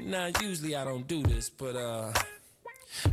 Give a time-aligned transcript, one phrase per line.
[0.00, 2.12] Now, usually I don't do this, but uh,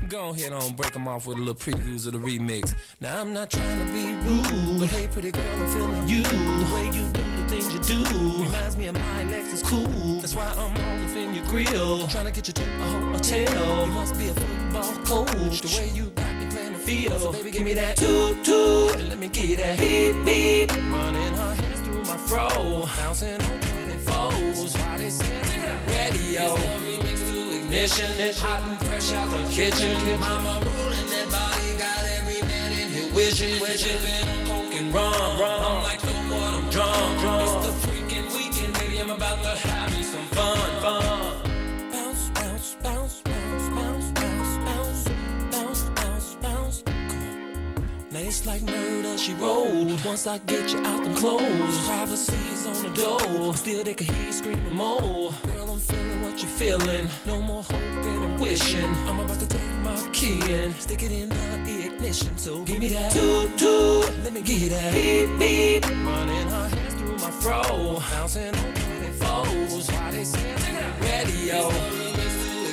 [0.07, 2.73] go ahead on break them off with a little previews of the remix.
[3.01, 6.23] Now, I'm not trying to be rude, but hey, pretty girl, I'm feeling you.
[6.23, 10.19] The way you do the things you do reminds me of my Lexus cool.
[10.21, 13.85] That's why I'm all up in your grill, trying to get you to a hotel.
[13.85, 15.61] You must be a football coach.
[15.61, 18.95] The way you got me playing the field, so baby, give me that toot toot,
[18.95, 20.71] and let me get that beep beep.
[20.71, 23.39] Running her hands through my fro, bouncing
[25.09, 26.55] send radio?
[27.55, 30.19] Ignition, hot and fresh out the kitchen.
[30.19, 33.99] Mama rolling that body, got every man in here wishing, wishing,
[34.47, 35.61] coke and rum, rum.
[35.61, 37.68] I'm like the one, I'm drunk, drunk.
[48.29, 50.05] It's like murder, she wrote.
[50.05, 53.55] Once I get you out them clothes, privacy's on the door.
[53.55, 55.33] Still they can hear you screaming more.
[55.47, 57.09] Girl, I'm feeling what you're feeling.
[57.25, 58.93] No more hoping and wishing.
[59.07, 62.37] I'm about to take my key and stick it in the ignition.
[62.37, 64.23] So give me that toot toot.
[64.23, 65.89] Let me get that beep beep.
[65.89, 69.91] Running her hands through my fro, bouncing on 24s.
[69.91, 70.53] Why they say
[71.01, 71.67] radio?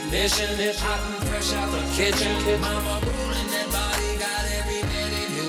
[0.04, 2.60] Ignition is hot and fresh out the kitchen.
[2.60, 3.25] Mama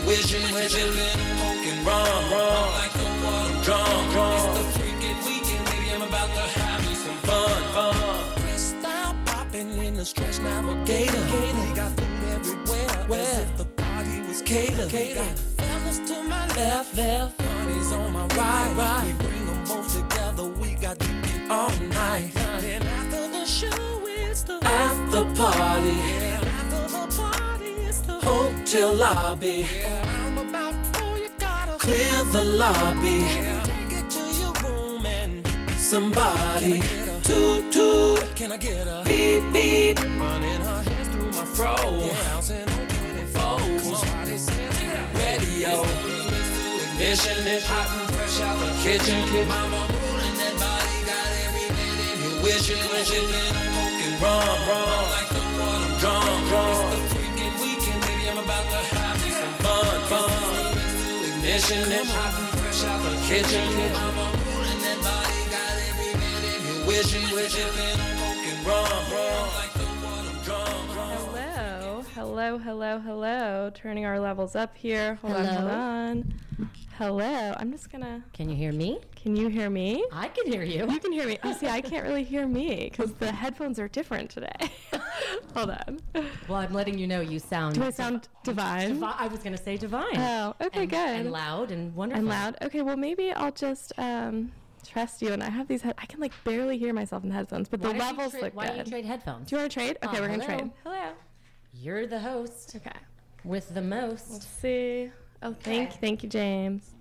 [0.08, 2.72] wishing, wishing, little coke and rum, rum.
[2.80, 4.40] Like the one drunk, drunk.
[4.40, 5.88] It's the freaking weekend, baby.
[5.94, 8.42] I'm about to have me some fun, fun.
[8.42, 11.12] Cristal popping in the stretch navigator.
[11.12, 14.92] We got food everywhere, as if the party was catered.
[14.92, 17.42] Got fellas to my left, left.
[17.42, 19.04] Honey's on my right, right.
[19.06, 20.46] We bring them both together.
[20.46, 22.32] We got to get all night.
[22.62, 25.90] Then after the show, it's the after party.
[25.90, 26.47] Yeah, after the party,
[28.38, 29.66] hotel lobby.
[29.86, 33.20] I'm about four, you gotta clear the lobby.
[33.70, 35.48] Take it to your room and
[35.92, 36.82] somebody
[37.24, 38.36] toot toot.
[38.36, 39.98] Can I get a beep beep?
[40.22, 41.76] Running her hands through my fro,
[42.26, 43.86] bouncing on 24s.
[43.92, 44.68] Why they say
[45.22, 45.74] radio?
[46.86, 49.20] Ignition is hot and fresh out the kitchen.
[49.48, 54.60] Mama rolling that body, got every man in here wishing, wishing, little coke and rum,
[54.70, 55.06] rum.
[55.16, 56.97] Like the one I'm drunk, drunk.
[61.72, 63.68] and i'm fresh out the kitchen.
[63.96, 64.28] I'm a
[64.86, 67.28] that body, got every man in here wishing.
[67.36, 67.68] Wishing,
[69.12, 69.67] I'm
[72.38, 73.72] Hello, hello, hello, hello.
[73.74, 75.16] Turning our levels up here.
[75.24, 76.34] Hold on, hold on.
[76.96, 77.54] Hello.
[77.58, 78.24] I'm just gonna.
[78.32, 79.00] Can you hear me?
[79.16, 80.06] Can you hear me?
[80.12, 80.88] I can hear you.
[80.88, 81.40] You can hear me.
[81.44, 84.52] Oh, see, I can't really hear me because the headphones are different today.
[85.56, 86.00] hold on.
[86.48, 87.74] Well, I'm letting you know you sound.
[87.74, 89.00] Do I sound divine?
[89.00, 90.16] Divi- I was going to say divine.
[90.16, 91.00] Oh, okay, and, good.
[91.00, 92.20] And loud and wonderful.
[92.20, 92.56] And loud.
[92.62, 94.52] Okay, well maybe I'll just um,
[94.88, 95.30] trust you.
[95.34, 95.82] And I have these.
[95.82, 98.42] Head- I can like barely hear myself in the headphones, but Why the levels tra-
[98.42, 98.86] look Why good.
[98.86, 99.50] you trade headphones?
[99.50, 99.98] Do you want to trade?
[100.04, 100.58] Okay, Uh, we're gonna hello.
[100.60, 100.72] trade.
[100.84, 101.10] Hello.
[101.74, 102.92] You're the host Okay.
[103.44, 104.32] with the most.
[104.32, 105.12] Let's see.
[105.44, 105.98] Oh, thank, Okay.
[106.02, 106.92] thank you, James.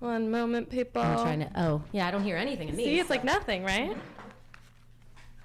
[0.00, 1.02] One moment, people.
[1.02, 1.50] I'm trying to.
[1.56, 2.06] Oh, yeah.
[2.06, 2.86] I don't hear anything in these.
[2.86, 3.96] See, it's like nothing, right?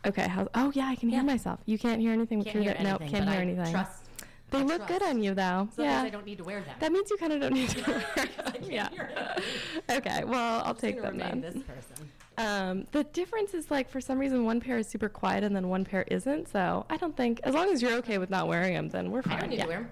[0.06, 0.28] Okay.
[0.28, 1.24] How's, oh, yeah, I can hear Yeah.
[1.26, 1.60] myself.
[1.66, 2.44] You can't hear anything.
[2.44, 3.72] Can't hear that- Nope, can't hear I anything.
[3.72, 4.06] Trust.
[4.52, 5.70] they I look good on you, though.
[5.76, 6.02] Sometimes yeah.
[6.02, 6.76] I don't need to wear them.
[6.80, 7.82] That means you kind of don't need to.
[7.92, 8.64] wear them.
[8.64, 8.90] yeah.
[9.90, 10.24] Okay.
[10.24, 11.42] Well, I'll take them then.
[11.42, 12.09] this person.
[12.40, 15.68] Um, the difference is like for some reason one pair is super quiet and then
[15.68, 16.48] one pair isn't.
[16.48, 19.22] So I don't think as long as you're okay with not wearing them, then we're
[19.22, 19.34] fine.
[19.34, 19.64] I don't need yeah.
[19.64, 19.90] to wear 'em.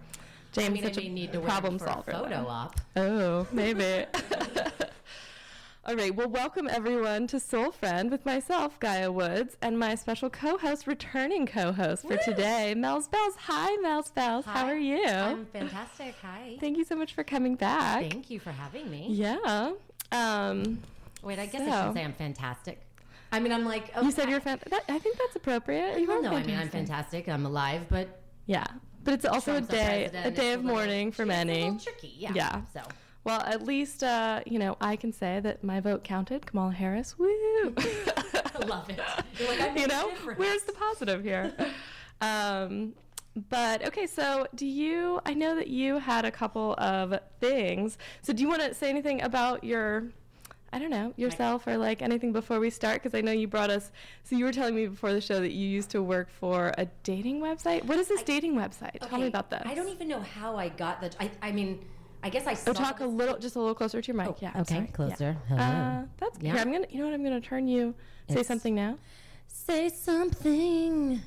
[0.54, 2.30] James, I mean, I such may a need to wear 'em problem for a photo
[2.30, 2.48] though.
[2.48, 2.80] op.
[2.96, 4.06] Oh, maybe.
[5.86, 6.14] All right.
[6.16, 11.46] Well, welcome everyone to Soul Friend with myself, Gaia Woods, and my special co-host, returning
[11.46, 12.18] co-host for Woo!
[12.26, 13.36] today, Mel Spells.
[13.40, 14.46] Hi, Mel Spells.
[14.46, 15.06] How are you?
[15.06, 16.16] I'm fantastic.
[16.22, 16.58] Hi.
[16.60, 18.02] Thank you so much for coming back.
[18.10, 19.08] Thank you for having me.
[19.12, 19.72] Yeah.
[20.12, 20.80] Um,
[21.24, 22.82] Wait, I guess I So- should say I'm fantastic.
[23.32, 23.92] I mean, I'm like.
[23.96, 24.60] Oh, you said you're fan.
[24.70, 26.00] That, I think that's appropriate.
[26.00, 27.26] You Well, are no, I mean, I'm fantastic.
[27.26, 27.30] fantastic.
[27.30, 28.66] I'm alive, but Yeah,
[29.04, 31.78] but it's also Trump's a day, a day of mourning for it's a many.
[31.78, 32.32] tricky, yeah.
[32.34, 32.62] Yeah.
[32.74, 32.82] So
[33.26, 36.46] Well, at least uh, you know I can say that my vote counted.
[36.46, 37.28] Kamala Harris, woo!
[37.78, 39.00] I love it.
[39.38, 40.40] You're like, you know, difference.
[40.40, 41.54] where's the positive here?
[42.22, 42.94] um,
[43.50, 45.20] but okay, so do you?
[45.26, 47.98] I know that you had a couple of things.
[48.22, 50.06] So do you want to say anything about your?
[50.78, 53.72] I don't know yourself or like anything before we start because I know you brought
[53.72, 53.92] us.
[54.22, 56.86] So you were telling me before the show that you used to work for a
[57.02, 57.84] dating website.
[57.86, 59.00] What is this dating website?
[59.10, 59.64] Tell me about this.
[59.66, 61.12] I don't even know how I got the.
[61.20, 61.84] I, I mean,
[62.22, 62.70] I guess I saw.
[62.70, 64.28] Oh, talk a little, just a little closer to your mic.
[64.28, 64.52] Oh, yeah.
[64.54, 64.88] I'm okay, sorry.
[64.94, 65.36] closer.
[65.50, 65.58] Yeah.
[65.58, 65.62] Hello.
[65.64, 66.52] Uh, that's Yeah.
[66.52, 66.62] here.
[66.62, 66.88] I'm gonna.
[66.92, 67.16] You know what?
[67.16, 67.96] I'm gonna turn you.
[68.30, 69.00] Say something now.
[69.48, 71.24] Say something.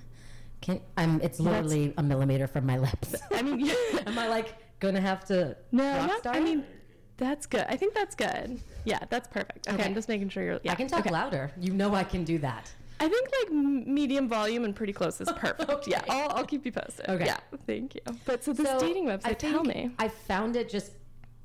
[0.61, 1.21] Can I'm?
[1.23, 3.17] It's literally a millimeter from my lips.
[3.33, 3.69] I mean.
[4.07, 5.57] Am I like gonna have to?
[5.73, 6.65] no, rock not, star I mean,
[7.17, 7.67] that's good.
[7.69, 8.61] I think that's good.
[8.85, 9.69] Yeah, that's perfect.
[9.69, 9.85] Okay, Okay.
[9.85, 10.61] I'm just making sure you're.
[10.63, 11.11] Yeah, I can talk okay.
[11.11, 11.51] louder.
[11.59, 12.73] You know I can do that.
[13.03, 15.87] I think like medium volume and pretty close is perfect.
[15.89, 17.09] Yeah, I'll, I'll keep you posted.
[17.09, 17.25] Okay.
[17.27, 18.03] Yeah, thank you.
[18.27, 19.91] But so this So, dating I website, tell me.
[19.99, 20.93] I found it just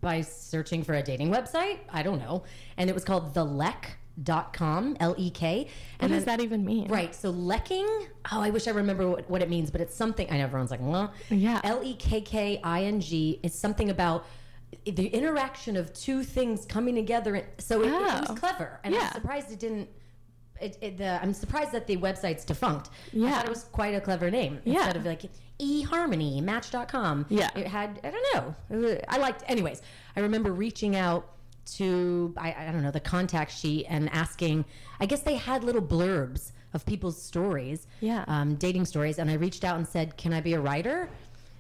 [0.02, 1.80] by searching for a dating website.
[1.90, 2.44] I don't know.
[2.78, 5.68] And it was called thelek.com, L E K.
[6.00, 6.88] What does that even mean?
[6.90, 7.16] Right.
[7.16, 8.08] So lekking.
[8.32, 10.30] Oh, I wish I remember what, what it means, but it's something.
[10.30, 11.62] I know everyone's like, well, Yeah.
[11.64, 13.40] L E K K I N G.
[13.44, 14.26] It's something about
[14.86, 17.46] the interaction of two things coming together.
[17.58, 18.24] So it, it Oh.
[18.30, 19.02] was clever, and Yeah.
[19.08, 19.90] I'm surprised it didn't.
[20.62, 22.88] It, it, the, I'm surprised that the website's defunct.
[22.88, 23.32] I Yeah.
[23.32, 24.76] thought it was quite a clever name Yeah.
[24.78, 25.24] instead of like
[25.60, 27.26] eHarmony, Match.com.
[27.30, 27.50] Yeah.
[27.56, 28.36] it had I don't
[28.70, 28.98] know.
[29.10, 29.44] I liked.
[29.48, 29.82] Anyways,
[30.16, 31.30] I remember reaching out
[31.74, 34.66] to I, I don't know the contact sheet and asking.
[35.00, 38.24] I guess they had little blurbs of people's stories, Yeah.
[38.28, 41.10] um, dating stories, and I reached out and said, "Can I be a writer?"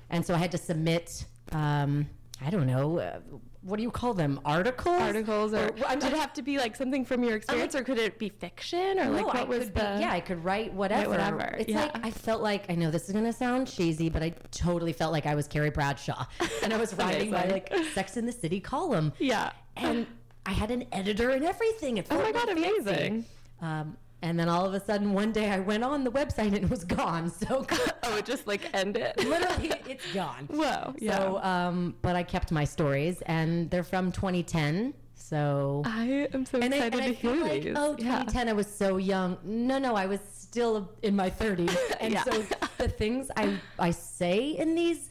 [0.09, 1.25] And so I had to submit.
[1.51, 2.07] Um,
[2.43, 2.99] I don't know.
[2.99, 3.19] Uh,
[3.61, 4.39] what do you call them?
[4.45, 4.99] Articles.
[4.99, 7.97] Articles or I'm did it have to be like something from your experience, or could
[7.97, 9.95] it be fiction, or like what I was the?
[9.95, 11.09] be, yeah, I could write whatever.
[11.09, 11.83] whatever, It's yeah.
[11.83, 15.13] like I felt like I know this is gonna sound cheesy, but I totally felt
[15.13, 16.25] like I was Carrie Bradshaw,
[16.63, 19.51] and I was writing my like Sex in the City column, yeah.
[19.77, 20.05] and
[20.45, 21.97] I had an editor and everything.
[21.97, 23.25] It Oh my god, amazing!
[23.61, 26.55] Um, and then all of a sudden, one day I went on the website and
[26.65, 27.29] it was gone.
[27.29, 27.65] So
[28.03, 29.13] Oh, it just like ended.
[29.17, 30.47] literally, it's gone.
[30.49, 30.93] Whoa.
[30.97, 31.17] Yeah.
[31.19, 34.93] So, um, but I kept my stories, and they're from 2010.
[35.13, 37.73] So I am so and I, excited and I to feel hear like, these.
[37.77, 38.19] oh, yeah.
[38.25, 39.37] 2010, I was so young.
[39.43, 41.75] No, no, I was still in my 30s.
[41.99, 42.23] And Yeah.
[42.23, 42.43] so
[42.79, 45.09] the things I, I say in these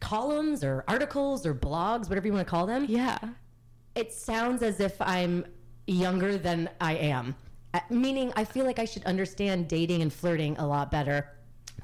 [0.00, 3.18] columns or articles or blogs, whatever you want to call them, Yeah.
[3.94, 5.44] it sounds as if I'm
[5.86, 7.34] younger than I am.
[7.90, 11.30] Meaning, I feel like I should understand dating and flirting a lot better.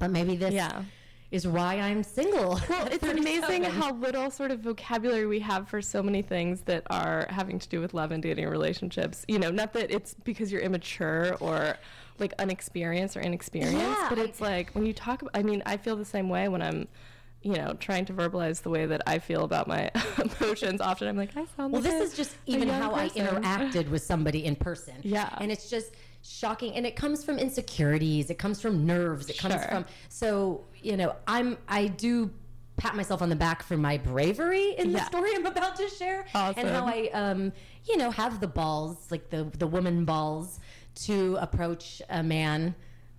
[0.01, 0.83] But maybe this Yeah.
[1.31, 2.59] is why I'm single.
[2.69, 6.85] Well, it's amazing how little sort of vocabulary we have for so many things that
[6.91, 9.25] are having to do with love and dating relationships.
[9.29, 11.77] You know, not that it's because you're immature or
[12.19, 15.63] like unexperienced or inexperienced, Yeah, but I- it's like when you talk about, I mean,
[15.67, 16.89] I feel the same way when I'm,
[17.45, 19.91] you know, trying to verbalize the way that I feel about my
[20.41, 20.81] emotions.
[20.81, 23.91] Often I'm like, I sound Well, like this a- is just even how I interacted
[23.91, 24.95] with somebody in person.
[25.03, 25.29] Yeah.
[25.39, 25.93] And it's just
[26.23, 26.73] shocking.
[26.75, 29.63] And it comes from insecurities, it comes from nerves, it comes Sure.
[29.69, 29.85] from.
[30.09, 32.31] So, you know, I'm, I do
[32.79, 36.25] pat myself on the back for my bravery in the story I'm about to share.
[36.35, 37.53] And how I, um,
[37.85, 40.59] you know, have the balls, like the, the woman balls,
[41.05, 42.75] to approach a man.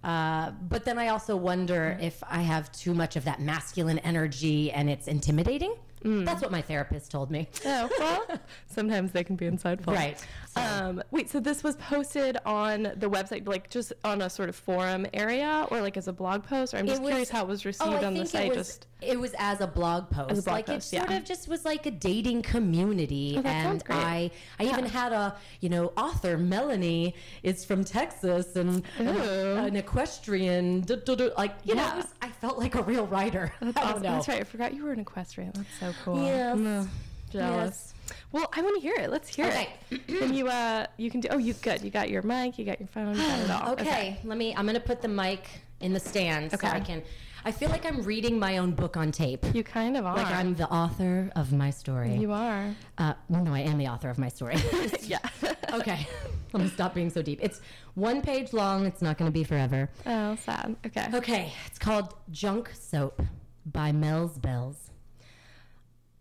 [0.05, 4.71] Uh, but then I also wonder if I have too much of that masculine energy
[4.71, 5.75] and it's intimidating.
[6.03, 6.25] Mm.
[6.25, 7.49] That's what my therapist told me.
[7.65, 9.95] Oh, well, sometimes they can be insightful.
[9.95, 10.23] Right.
[10.55, 14.49] So- Um, wait, so this was posted on the website, like just on a sort
[14.49, 16.73] of forum area or like as a blog post?
[16.73, 18.47] Or I'm just was- curious how it was received Oh, on the site.
[18.51, 20.45] It was, just it was as a blog post.
[20.45, 21.17] blog like post, it sort yeah.
[21.17, 23.35] of just was like a dating community.
[23.37, 23.83] Oh, and.
[23.89, 29.75] I I even had a you know author Melanie is from Texas and an, an
[29.75, 30.81] equestrian.
[30.81, 31.93] duh, duh, duh, like you Yeah.
[31.93, 33.51] it was, I felt like a real writer.
[33.59, 34.03] That's awesome.
[34.03, 34.41] That's right.
[34.41, 35.51] I forgot you were an equestrian.
[35.53, 36.23] That's so cool.
[36.23, 36.57] Yes.
[36.57, 36.87] Mm,
[37.31, 37.93] jealous.
[38.31, 39.09] Well, I want to hear it.
[39.09, 39.69] Let's hear Okay.
[39.91, 40.01] it.
[40.21, 41.27] and you, uh, you can do.
[41.31, 41.81] Oh, you good.
[41.81, 42.57] You got your mic.
[42.59, 43.15] You got your phone.
[43.15, 43.71] You got it all.
[43.73, 44.53] Okay, let me.
[44.55, 45.47] I'm gonna put the mic
[45.81, 46.67] in the stand so Okay.
[46.69, 47.01] I can.
[47.47, 49.45] I feel like I'm reading my own book on tape.
[49.53, 50.15] You kind of are.
[50.15, 52.15] Like I'm the author of my story.
[52.15, 52.73] You are.
[52.97, 54.55] Uh, well, no, I am the author of my story.
[55.01, 55.19] yeah.
[55.73, 56.07] okay,
[56.53, 57.39] let me stop being so deep.
[57.43, 57.61] It's
[57.93, 58.87] one page long.
[58.87, 59.89] It's not going to be forever.
[60.07, 60.75] oh, sad.
[60.87, 61.07] Okay.
[61.13, 63.21] Okay, it's called Junk Soap
[63.67, 64.84] by Mel's Bells.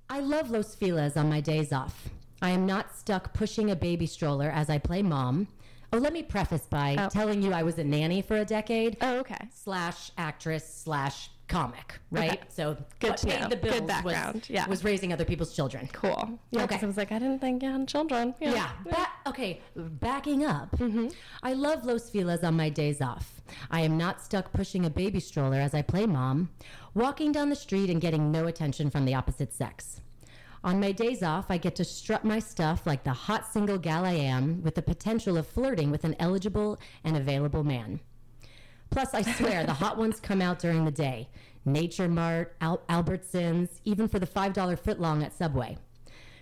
[0.08, 2.08] I love Los Feliz on my days off.
[2.42, 5.48] I am not stuck pushing a baby stroller as I play mom.
[5.92, 7.08] Oh, let me preface by Oh.
[7.08, 9.48] telling you I was a nanny for a decade Oh, okay.
[9.54, 12.32] slash actress slash comic, right?
[12.32, 12.40] Okay.
[12.48, 13.48] So Good what paid know.
[13.48, 14.66] the Good bills was, background, yeah.
[14.68, 15.88] was raising other people's children.
[15.92, 16.38] Cool.
[16.50, 16.64] Yeah.
[16.64, 16.66] Okay.
[16.74, 18.34] Because I was like, I didn't think you had children.
[18.40, 18.52] Yeah.
[18.54, 18.70] Yeah.
[18.90, 19.60] Ba- okay.
[19.76, 20.70] Backing up.
[20.78, 21.08] Mm-hmm.
[21.42, 23.33] I love Los Feliz on my days off.
[23.70, 26.50] I am not stuck pushing a baby stroller as I play mom,
[26.94, 30.00] walking down the street and getting no attention from the opposite sex.
[30.64, 34.06] On my days off, I get to strut my stuff like the hot single gal
[34.06, 38.00] I am with the potential of flirting with an eligible and available man.
[38.90, 41.28] Plus, I swear the hot ones come out during the day.
[41.66, 45.76] Nature Mart, Al- Albertsons, even for the $5 footlong at Subway.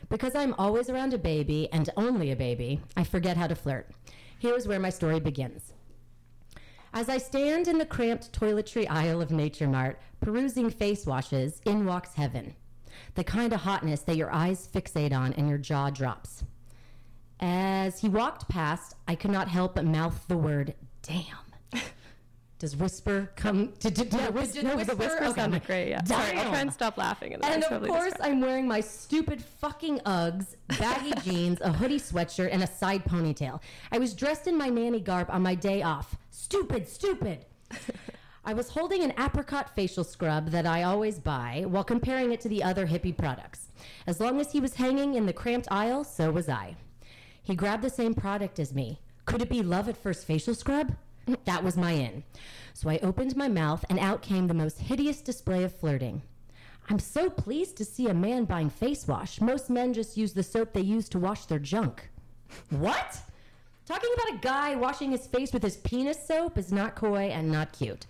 [0.09, 3.91] Because I'm always around a baby and only a baby, I forget how to flirt.
[4.39, 5.72] Here's where my story begins.
[6.95, 11.87] As I stand in the cramped toiletry aisle of Nature Mart, perusing face washes, in
[11.87, 12.55] walks heaven.
[13.15, 16.45] The kind of hotness that your eyes fixate on and your jaw drops.
[17.41, 21.25] As he walked past, I could not help but mouth the word, damn.
[22.59, 23.73] Does whisper come?
[23.81, 25.89] Did, did, Yeah, did- whis- did no, the whisper Okay, sounded great.
[25.89, 26.05] Yeah.
[26.05, 26.55] Sorry, I'll try Damn.
[26.55, 27.35] and stop laughing.
[27.35, 28.31] And, And of totally course, distracted.
[28.33, 33.61] I'm wearing my stupid fucking Uggs, baggy jeans, a hoodie sweatshirt, and a side ponytail.
[33.91, 36.15] I was dressed in my nanny garb on my day off.
[36.53, 37.47] Stupid, stupid.
[38.45, 42.49] I was holding an apricot facial scrub that I always buy while comparing it to
[42.51, 43.69] the other hippie products.
[44.07, 46.77] As long as he was hanging in the cramped aisle, so was I.
[47.43, 49.01] He grabbed the same product as me.
[49.25, 50.95] Could it be love at first facial scrub?
[51.47, 52.23] That was my in.
[52.75, 56.21] So I opened my mouth and out came the most hideous display of flirting.
[56.91, 59.41] I'm so pleased to see a man buying face wash.
[59.41, 62.11] Most men just use the soap they use to wash their junk.
[62.69, 63.23] What?
[63.87, 67.51] Talking about a guy washing his face with his penis soap is not coy and
[67.51, 68.07] not cute.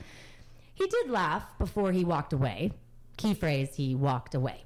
[0.75, 2.73] He did laugh before he walked away.
[3.17, 4.65] Key phrase, he walked away.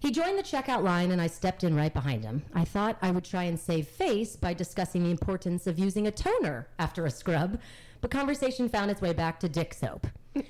[0.00, 2.42] He joined the checkout line and I stepped in right behind him.
[2.54, 6.10] I thought I would try and save face by discussing the importance of using a
[6.10, 7.58] toner after a scrub,
[8.00, 10.06] but conversation found its way back to dick soap.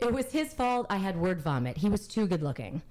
[0.00, 1.76] It was his fault I had word vomit.
[1.76, 2.82] He was too good looking.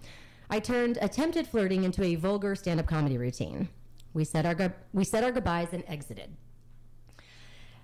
[0.49, 3.67] I turned attempted flirting into a vulgar stand up comedy routine.
[4.13, 6.35] We said, our gu- we said our goodbyes and exited.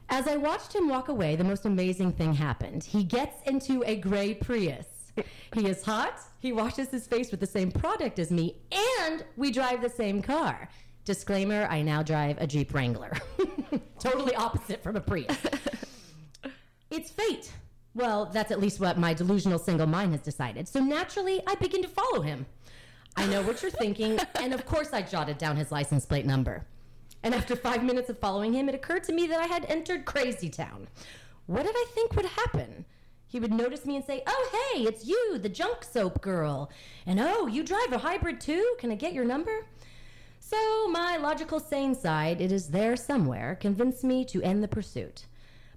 [0.09, 2.83] As I watched him walk away, the most amazing thing happened.
[2.83, 4.85] He gets into a gray Prius.
[5.53, 8.57] He is hot, he washes his face with the same product as me,
[9.07, 10.67] and we drive the same car.
[11.05, 13.13] Disclaimer I now drive a Jeep Wrangler.
[13.99, 15.37] totally opposite from a Prius.
[16.91, 17.51] It's fate.
[17.93, 20.67] Well, that's at least what my delusional single mind has decided.
[20.67, 22.45] So naturally, I begin to follow him.
[23.17, 26.65] I know what you're thinking, and of course, I jotted down his license plate number.
[27.23, 30.05] And after five minutes of following him, it occurred to me that I had entered
[30.05, 30.87] Crazy Town.
[31.47, 32.85] What did I think would happen?
[33.27, 36.69] He would notice me and say, Oh, hey, it's you, the junk soap girl.
[37.05, 38.75] And oh, you drive a hybrid too?
[38.79, 39.65] Can I get your number?
[40.39, 45.25] So, my logical sane side, it is there somewhere, convinced me to end the pursuit.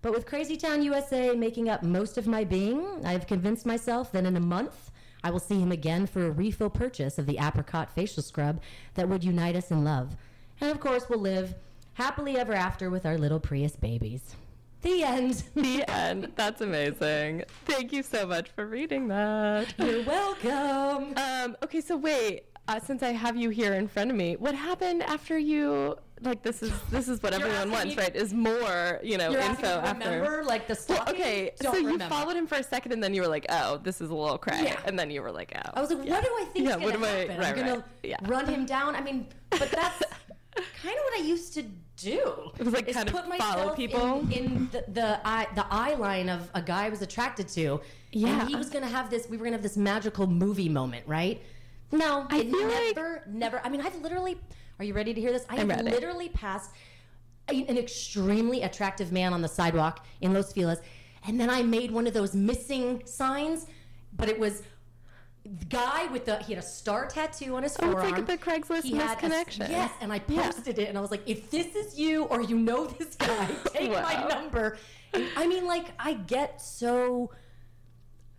[0.03, 4.27] But with Crazy Town USA making up most of my being, I've convinced myself that
[4.27, 4.91] in a month
[5.23, 8.61] I will see him again for a refill purchase of the apricot facial scrub
[8.95, 10.17] that would unite us in love.
[10.61, 11.55] And of course, we'll live
[11.95, 14.37] happily ever after with our little Prius babies.
[14.83, 15.43] The end.
[15.55, 16.33] the end.
[16.37, 17.45] That's amazing.
[17.65, 19.75] Thank you so much for reading that.
[19.79, 21.15] You're welcome.
[21.17, 22.45] Um, okay, so wait.
[22.69, 25.97] Uh, since I have you here in front of me, what happened after you?
[26.21, 28.15] Like this is this is what You're everyone wants, right?
[28.15, 30.05] Is more you know You're info after.
[30.11, 32.13] remember, like the Well, okay, so you remember.
[32.15, 34.37] followed him for a second, and then you were like, "Oh, this is a little
[34.37, 34.81] cray," Yeah.
[34.85, 36.83] and then you were like, "Oh." I was like, what do I think Yeah, is
[36.83, 37.39] what going to am I- happen?
[37.39, 38.03] right, I'm going right.
[38.03, 38.17] to Yeah.
[38.25, 38.97] run him down.
[38.97, 40.03] I mean, but that's
[40.83, 41.63] kind of what I used to
[41.97, 42.51] do.
[42.59, 44.21] It was like kind of put follow myself people?
[44.23, 47.81] in, in the the eye, the eye line of a guy I was attracted to.
[48.13, 48.41] Yeah.
[48.41, 49.29] and he was going to have this.
[49.31, 51.41] We were going to have this magical movie moment, right?
[51.93, 53.61] No, I feel like- never, never.
[53.65, 54.39] I mean, I've literally.
[54.79, 55.45] Are you ready to hear this?
[55.49, 56.71] I have literally passed
[57.49, 60.81] an extremely attractive man on the sidewalk in Los Feliz,
[61.27, 63.67] and then I made one of those missing signs,
[64.17, 64.63] but it was
[65.45, 68.11] the guy with the he had a star tattoo on his Oh, it's forearm.
[68.13, 70.43] like the Craigslist He had a- yes, and I Yeah.
[70.43, 73.47] posted it, and I was like, if this is you or you know this guy,
[73.73, 74.77] take my number.
[75.15, 77.31] And, I mean, like, I get so.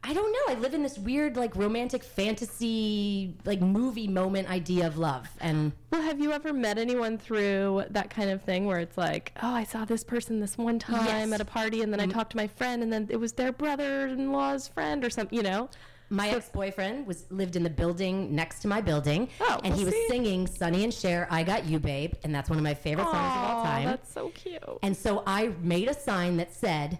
[0.03, 0.55] I don't know.
[0.55, 5.27] I live in this weird, like, romantic fantasy, like, movie moment idea of love.
[5.41, 9.33] And Well, have you ever met anyone through that kind of thing where it's like,
[9.43, 11.23] oh, I saw this person this one time Yes.
[11.25, 11.33] Mm-hmm.
[11.33, 13.51] at a party, and then I talked to my friend, and then it was their
[13.51, 15.69] brother-in-law's friend or something, you know?
[16.11, 19.77] my ex boyfriend was lived in the building next to my building, Oh, and well,
[19.77, 20.07] he was see?
[20.09, 23.15] singing "Sonny and Cher." I got you, babe, and that's one of my favorite songs
[23.15, 23.85] of all time.
[23.85, 24.63] That's so cute.
[24.81, 26.97] And so I made a sign that said,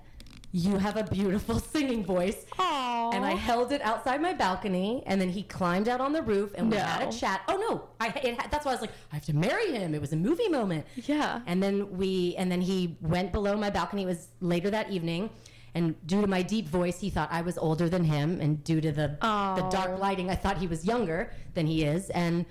[0.51, 3.13] "You have a beautiful singing voice." Aww.
[3.13, 6.53] And I held it outside my balcony, and then he climbed out on the roof,
[6.55, 6.83] and we No.
[6.83, 7.41] had a chat.
[7.47, 9.95] Oh no, I it, that's why I was like, I have to marry him.
[9.95, 10.85] It was a movie moment.
[10.95, 11.41] Yeah.
[11.47, 14.03] And then we, and then he went below my balcony.
[14.03, 15.29] It was later that evening,
[15.73, 18.79] and due to my deep voice, he thought I was older than him, and due
[18.81, 19.17] to the the
[19.65, 19.69] Oh.
[19.71, 22.09] dark lighting, I thought he was younger than he is.
[22.11, 22.45] And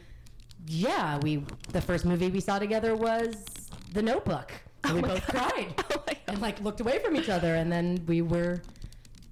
[0.67, 3.37] yeah, we the first movie we saw together was
[3.93, 4.53] The Notebook.
[4.85, 8.05] And we my both cried Oh and like looked away from each other, and then
[8.07, 8.61] we were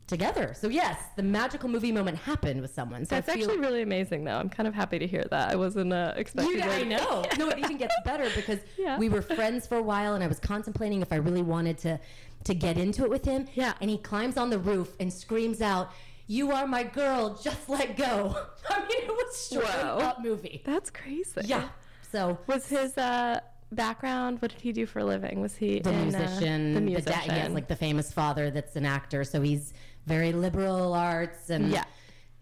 [0.07, 0.55] together.
[0.55, 3.05] So yes, the magical movie moment happened with someone.
[3.05, 4.37] So That's actually really amazing, though.
[4.37, 5.51] I'm kind of happy to hear that.
[5.51, 7.25] I wasn't uh, expecting You, I know.
[7.39, 8.99] No, it even gets better because Yeah.
[8.99, 12.01] we were friends for a while, and I was contemplating if I really wanted to
[12.45, 13.47] to get into it with him.
[13.55, 13.73] Yeah.
[13.81, 15.91] And he climbs on the roof and screams out,
[16.29, 17.41] "You are my girl.
[17.43, 18.37] Just let go."
[18.71, 20.63] I mean, it was straight up movie.
[20.65, 21.41] That's crazy.
[21.45, 21.69] Yeah.
[22.13, 23.41] So Was his uh,
[23.73, 24.41] background?
[24.41, 25.41] What did he do for a living?
[25.41, 27.13] Was he the in, uh, musician, the the musician.
[27.13, 29.73] dad, he has like the famous father that's an actor, so he's
[30.07, 31.85] very liberal arts and Yeah.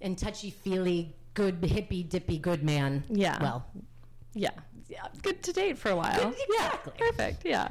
[0.00, 3.04] and touchy feely, good hippy dippy good man.
[3.08, 3.42] Yeah.
[3.42, 3.66] Well,
[4.34, 4.50] Yeah.
[4.88, 5.06] Yeah.
[5.22, 6.34] Good to date for a while.
[6.48, 6.92] Exactly.
[6.98, 7.10] Yeah.
[7.10, 7.44] Perfect.
[7.44, 7.68] Yeah.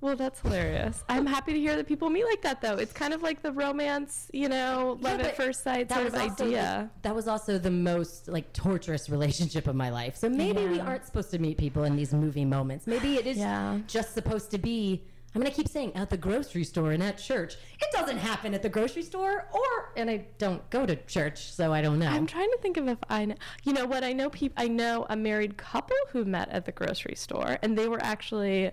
[0.00, 1.04] Well, that's hilarious.
[1.10, 2.76] I'm happy to hear that people meet like that, though.
[2.76, 6.06] It's kind of like the romance, you know, Yeah, love at first sight that sort
[6.08, 6.90] of idea.
[7.02, 10.16] the- that was also the most like torturous relationship of my life.
[10.16, 12.86] So maybe we aren't supposed to meet people in these movie moments.
[12.86, 13.78] Maybe it is Yeah.
[13.86, 15.04] just supposed to be.
[15.34, 17.54] I'm gonna keep saying at the grocery store and at church.
[17.78, 21.72] It doesn't happen at the grocery store, or and I don't go to church, so
[21.72, 22.08] I don't know.
[22.08, 23.34] I'm trying to think of if I know.
[23.64, 24.02] You know what?
[24.02, 24.60] I know people.
[24.60, 28.72] I know a married couple who met at the grocery store, and they were actually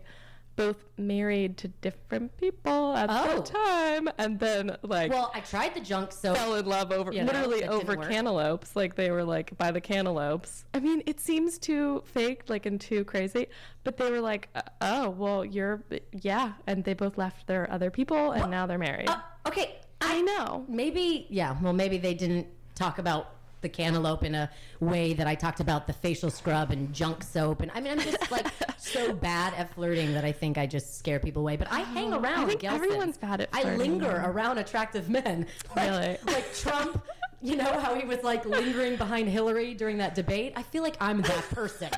[0.57, 3.37] both married to different people at Oh.
[3.37, 7.13] the time, and then like well, I tried the junk, so fell in love over
[7.13, 8.75] You know, literally over cantaloupes.
[8.75, 10.65] Like they were like by the cantaloupes.
[10.73, 13.47] I mean, it seems too fake, like and too crazy.
[13.85, 17.89] But they were like, uh, oh well, you're yeah, and they both left their other
[17.89, 19.07] people, and now they're married.
[19.09, 20.65] Uh, okay, I know.
[20.67, 21.55] maybe yeah.
[21.61, 24.49] Well, maybe they didn't talk about the cantaloupe in a
[24.79, 27.61] way that I talked about the facial scrub and junk soap.
[27.61, 28.47] And I mean, I'm just like
[28.77, 31.57] so bad at flirting that I think I just scare people away.
[31.57, 32.39] But I oh, hang around.
[32.39, 32.83] I think Gelson's.
[32.83, 33.71] everyone's bad at Flirting.
[33.71, 35.45] I linger around attractive men.
[35.75, 36.17] Like, Really?
[36.27, 37.03] like Trump.
[37.41, 40.53] You know how he was like lingering behind Hillary during that debate?
[40.55, 41.89] I feel like I'm that person.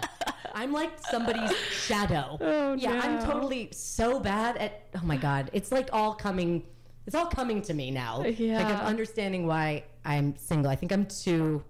[0.54, 2.38] I'm like somebody's shadow.
[2.42, 4.88] Oh, yeah, I'm totally so bad at.
[4.96, 6.63] Oh my god, it's like all coming.
[7.10, 8.20] It's all coming to me now.
[8.20, 8.82] Like Yeah.
[8.82, 10.70] I'm understanding why I'm single.
[10.70, 11.63] I think I'm too.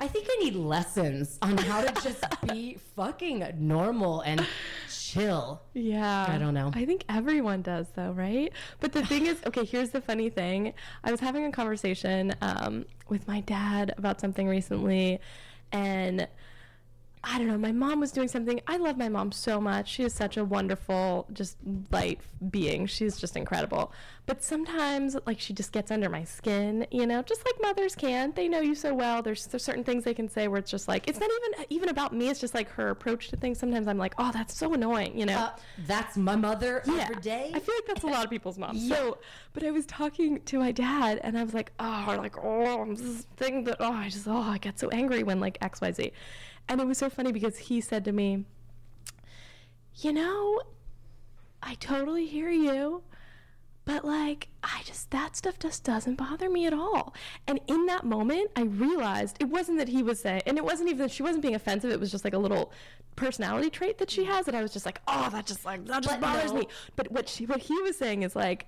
[0.00, 4.44] I think I need lessons on how to just be fucking normal and
[4.90, 5.62] chill.
[5.72, 6.26] Yeah.
[6.28, 6.72] I don't know.
[6.74, 8.52] I think everyone does, though, right?
[8.80, 10.74] But the thing is, okay, here's the funny thing.
[11.04, 15.20] I was having a conversation um, with my dad about something recently,
[15.70, 16.26] and
[17.28, 18.60] I don't know, my mom was doing something.
[18.68, 19.88] I love my mom so much.
[19.88, 21.56] She is such a wonderful, just
[21.90, 22.86] light being.
[22.86, 23.92] She's just incredible.
[24.26, 28.32] But sometimes, like, she just gets under my skin, you know, just like mothers can.
[28.32, 29.22] They know you so well.
[29.22, 31.88] There's, there's certain things they can say where it's just like, it's not even even
[31.88, 32.28] about me.
[32.28, 33.58] It's just like her approach to things.
[33.58, 35.38] Sometimes I'm like, oh, that's so annoying, you know?
[35.38, 35.50] Uh,
[35.86, 37.50] that's my mother every day.
[37.52, 38.86] I feel like that's a lot of people's moms.
[38.96, 39.18] So,
[39.52, 43.26] but I was talking to my dad, and I was like, oh, like, oh, this
[43.36, 46.12] thing that, oh, I just, oh, I get so angry when like X, Y, Z,
[46.68, 48.44] and it was so funny because he said to me,
[49.96, 50.60] you know,
[51.62, 53.02] I totally hear you.
[53.84, 57.14] But like, I just, that stuff just doesn't bother me at all.
[57.46, 60.88] And in that moment, I realized it wasn't that he was saying, and it wasn't
[60.88, 61.92] even that she wasn't being offensive.
[61.92, 62.72] It was just like a little
[63.14, 64.32] personality trait that she mm-hmm.
[64.32, 66.60] has that I was just like, oh, that just like, that just But bothers no.
[66.60, 66.68] me.
[66.96, 68.66] But what she, what he was saying is like,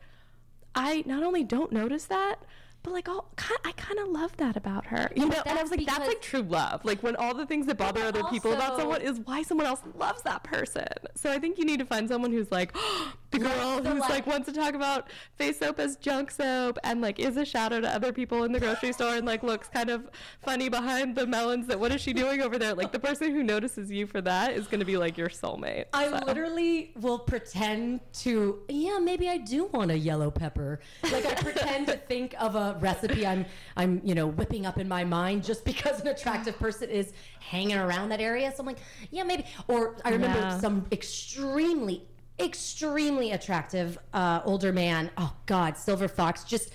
[0.77, 2.37] I not only don't notice that,
[2.83, 5.43] but like, ki- I kind of love that about her, you know.
[5.47, 6.85] And I was like, that's like true love.
[6.85, 9.81] Like when all the things that bother other people about someone is why someone else
[9.97, 10.87] loves that person.
[11.15, 12.73] So I think you need to find someone who's like
[13.31, 16.79] the girl the, who's like- like wants to talk about face soap as junk soap
[16.83, 19.69] and like is a shadow to other people in the grocery store and like looks
[19.69, 20.09] kind of
[20.41, 21.67] funny behind the melons.
[21.67, 22.75] That what is she doing over there?
[22.75, 25.87] Like the person who notices you for that is going to be like your soulmate.
[25.93, 26.25] I So.
[26.27, 30.81] literally will pretend to, yeah, maybe I do want a yellow pepper.
[31.03, 33.45] Like I pretend to think of a recipe I'm,
[33.77, 37.77] I'm, you know, whipping up in my mind just because an attractive person is hanging
[37.77, 38.51] around that area.
[38.55, 38.79] So I'm like,
[39.11, 39.45] yeah, maybe.
[39.69, 40.59] Or I remember Yeah.
[40.61, 42.03] some extremely,
[42.41, 45.11] extremely attractive uh, older man.
[45.17, 46.71] Oh God, Silver Fox just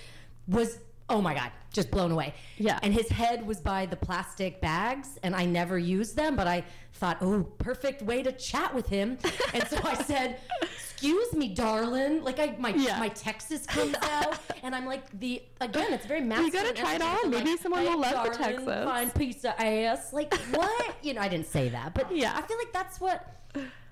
[0.48, 0.78] was.
[1.10, 2.32] Oh my God, just blown away.
[2.56, 2.78] Yeah.
[2.82, 6.64] And his head was by the plastic bags, and I never used them, but I
[6.94, 9.18] thought, oh, perfect way to chat with him.
[9.52, 12.98] And so I said, "Excuse me, darling." Like I, my Yeah.
[12.98, 16.52] my Texas comes out, and I'm like the again, it's very masculine.
[16.52, 17.30] You gotta try it on.
[17.30, 20.12] Maybe like, someone will love the Texas." Fine piece of ass.
[20.12, 20.96] Like what?
[21.02, 22.32] you know, I didn't say that, but Yeah.
[22.34, 23.30] I feel like that's what.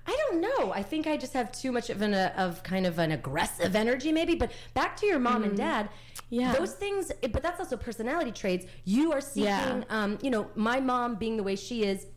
[0.05, 0.73] I don't know.
[0.73, 3.73] I think I just have too much of an uh, of kind of an aggressive
[3.73, 4.35] energy, maybe.
[4.35, 5.87] But back to your mom and dad.
[6.33, 6.53] Yeah.
[6.53, 8.65] Those things, but that's also personality traits.
[8.85, 9.83] You are seeking, Yeah.
[9.89, 12.07] um, you know, my mom being the way she is,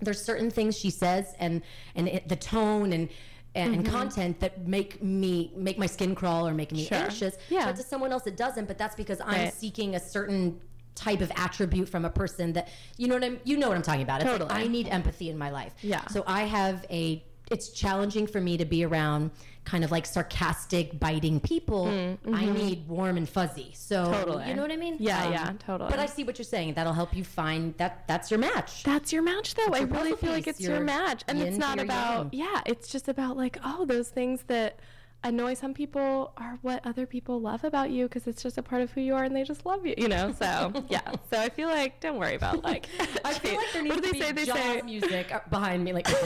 [0.00, 1.60] there's certain things she says and
[1.96, 3.08] and it, the tone and
[3.56, 6.94] and, and content that make me make my skin crawl or make me Mm-hmm.
[6.94, 7.04] Sure.
[7.04, 7.36] anxious.
[7.48, 7.66] Yeah.
[7.66, 8.66] But to someone else it doesn't.
[8.68, 9.54] But that's because I'm Right.
[9.54, 10.60] seeking a certain
[10.94, 13.82] type of attribute from a person that you know what I'm you know what I'm
[13.82, 14.20] talking about.
[14.22, 14.64] It's like, Totally.
[14.64, 15.72] I need empathy in my life.
[15.82, 16.06] Yeah.
[16.08, 19.30] So I have a it's challenging for me to be around
[19.64, 21.86] kind of like sarcastic, biting people.
[22.32, 23.70] I need warm and fuzzy.
[23.74, 24.12] So Mm, mm-hmm.
[24.24, 24.48] Totally.
[24.48, 24.96] you know what I mean?
[24.98, 25.90] Yeah, yeah, totally.
[25.90, 26.74] But I see what you're saying.
[26.74, 28.82] That'll help you find that that's your match.
[28.82, 29.72] That's your match, though.
[29.72, 32.60] I really feel like it's your, your match, and it's not about yeah.
[32.66, 34.78] It's just about like oh, those things that
[35.24, 38.82] annoy some people are what other people love about you because it's just a part
[38.82, 40.32] of who you are, and they just love you, you know.
[40.38, 41.00] So yeah.
[41.30, 42.88] So I feel like don't worry about like.
[43.24, 44.32] I feel like there needs what do to they be say?
[44.32, 46.06] They jazz say music behind me, like,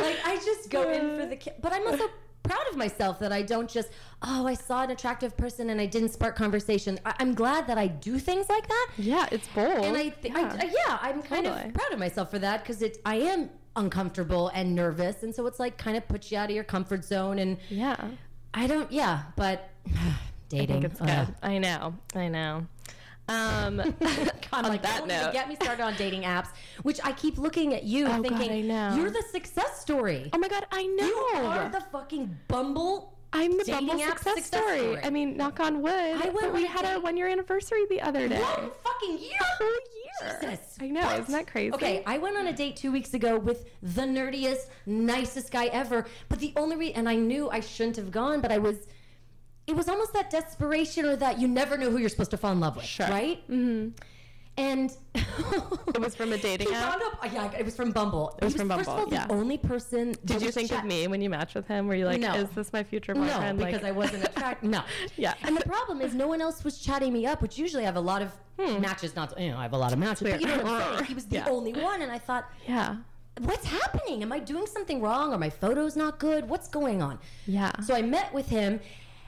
[0.00, 1.36] like I just go in for the.
[1.36, 2.08] Ki- but I'm also
[2.42, 3.88] proud of myself that I don't just,
[4.22, 6.96] oh, I saw an attractive person and I didn't spark conversation.
[7.04, 8.90] I- I'm glad that I do things like that.
[8.98, 9.84] yeah, it's bold.
[9.84, 10.56] And I, th- yeah.
[10.60, 11.64] I, I- yeah, I'm kind Totally.
[11.68, 12.98] of proud of myself for that because it.
[13.04, 16.54] I am uncomfortable and nervous, and so it's like kind of puts you out of
[16.54, 17.38] your comfort zone.
[17.38, 17.96] And Yeah.
[18.54, 20.16] I don't, yeah, but I
[20.48, 20.80] dating.
[20.80, 20.92] good.
[21.00, 21.28] ugh.
[21.42, 21.94] I know.
[22.14, 22.66] I know.
[23.28, 25.32] Um, God, On like, that note.
[25.32, 26.46] get me started on dating apps,
[26.82, 28.96] which I keep looking at you Oh, God, thinking I know.
[28.96, 30.30] you're the success story.
[30.32, 31.06] oh my God, I know.
[31.06, 33.12] You are the fucking Bumble.
[33.32, 34.78] I'm the Bumble success, success story.
[34.78, 34.98] story.
[35.04, 35.90] I mean, knock on wood.
[35.92, 38.40] I went but we had a one year anniversary the other day.
[38.40, 39.38] One fucking year.
[40.20, 40.76] Jesus.
[40.80, 41.00] I know.
[41.02, 41.20] What?
[41.20, 41.72] Isn't that crazy?
[41.74, 46.06] Okay, I went on a date two weeks ago with the nerdiest, nicest guy ever.
[46.28, 48.76] But the only reason, and I knew I shouldn't have gone, but I was,
[49.66, 52.52] it was almost that desperation or that you never know who you're supposed to fall
[52.52, 53.08] in love with, Sure.
[53.08, 53.42] right?
[53.50, 53.90] Mm-hmm.
[54.58, 57.00] And It was from a dating app.
[57.00, 58.36] up, yeah, it was from Bumble.
[58.40, 59.26] It was from First of all, Bumble, yeah.
[59.26, 60.14] the only person.
[60.24, 61.86] Did you think of me when you matched with him?
[61.86, 62.34] Were you like, No.
[62.34, 63.58] is this my future No, boyfriend?
[63.58, 64.70] because I wasn't attracted.
[64.70, 64.82] No.
[65.16, 65.34] Yeah.
[65.42, 67.96] And the problem is, no one else was chatting me up, which usually I have
[67.96, 68.32] a lot of
[68.80, 69.14] matches.
[69.14, 71.04] Not, you know, I have a lot of matches, but you know what I'm saying.
[71.06, 71.46] He was the Hmm.
[71.46, 71.52] Yeah.
[71.52, 72.96] only one, and I thought, yeah.
[73.40, 74.22] what's happening?
[74.22, 75.32] Am I doing something wrong?
[75.34, 76.48] Are my photos not good?
[76.48, 77.18] What's going on?
[77.46, 77.72] Yeah.
[77.80, 78.80] So I met with him,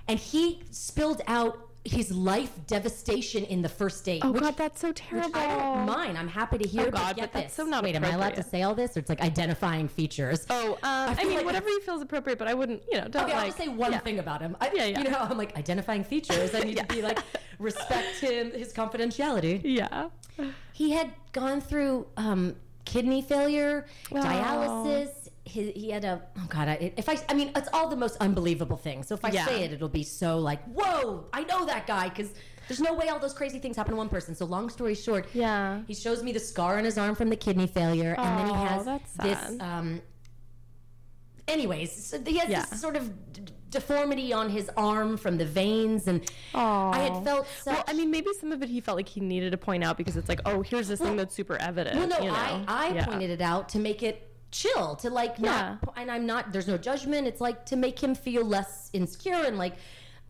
[0.08, 4.20] and he spilled out his life devastation in the first date.
[4.24, 5.30] Oh which, God, that's so terrible.
[5.38, 6.18] I don't mind.
[6.18, 6.88] I'm happy to hear.
[6.88, 8.96] Oh, God, but, but that's so not Wait, am I allowed to say all this,
[8.96, 10.44] or it's like identifying features?
[10.50, 13.08] Oh, um, I, feel mean, like- whatever he feels appropriate, but I wouldn't, you know,
[13.08, 13.40] don't Okay, like.
[13.40, 13.98] I'll just say one yeah.
[14.00, 14.56] thing about him.
[14.60, 14.98] I, Yeah, yeah.
[14.98, 16.54] You know, I'm like identifying features.
[16.54, 16.84] I need Yeah.
[16.84, 17.20] to be like
[17.58, 19.60] respect him, his confidentiality.
[19.64, 20.08] Yeah.
[20.72, 24.16] He had gone through um, kidney failure, Oh.
[24.16, 25.08] dialysis.
[25.48, 26.68] He, he had a oh god.
[26.68, 29.08] I, if I I mean it's all the most unbelievable things.
[29.08, 29.46] So if I Yeah.
[29.46, 31.26] say it, it'll be so like whoa.
[31.32, 32.30] I know that guy because
[32.68, 34.34] there's no way all those crazy things happen to one person.
[34.34, 35.80] So long story short, Yeah.
[35.86, 38.54] he shows me the scar on his arm from the kidney failure, and then he
[38.66, 39.60] has this.
[39.60, 40.02] Um,
[41.46, 42.64] anyways, so he has Yeah.
[42.66, 46.20] this sort of d- deformity on his arm from the veins, and
[46.54, 47.74] I had felt such.
[47.74, 49.96] Well, I mean, maybe some of it he felt like he needed to point out
[49.96, 51.96] because it's like, oh, here's this thing that's super evident.
[51.96, 52.34] well, no, you know?
[52.34, 53.04] I, I Yeah.
[53.06, 55.76] pointed it out to make it chill, to like Yeah.
[55.84, 56.52] not, and I'm not.
[56.52, 57.26] There's no judgment.
[57.26, 59.74] It's like to make him feel less insecure and like,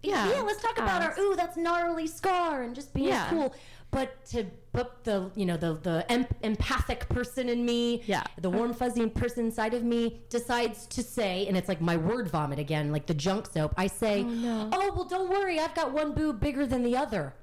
[0.03, 3.29] Yeah, yeah, let's talk about our ooh, that's gnarly scar, and just being Yeah.
[3.31, 3.55] cool.
[3.91, 8.23] But to but the you know the the em- empathic person in me, Yeah.
[8.41, 12.29] the warm fuzzy person inside of me decides to say, and it's like my word
[12.29, 13.73] vomit again, like the junk soap.
[13.77, 14.69] I say, oh, no.
[14.73, 17.35] oh well, don't worry, I've got one boob bigger than the other.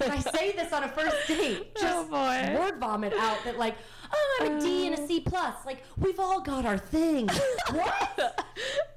[0.00, 2.58] and I say this on a first date, oh, just Oh, boy.
[2.58, 3.76] word vomit out that like,
[4.12, 5.30] oh, I'm a D and a C uh.
[5.30, 5.54] plus.
[5.66, 7.28] Like we've all got our thing.
[7.72, 8.36] what?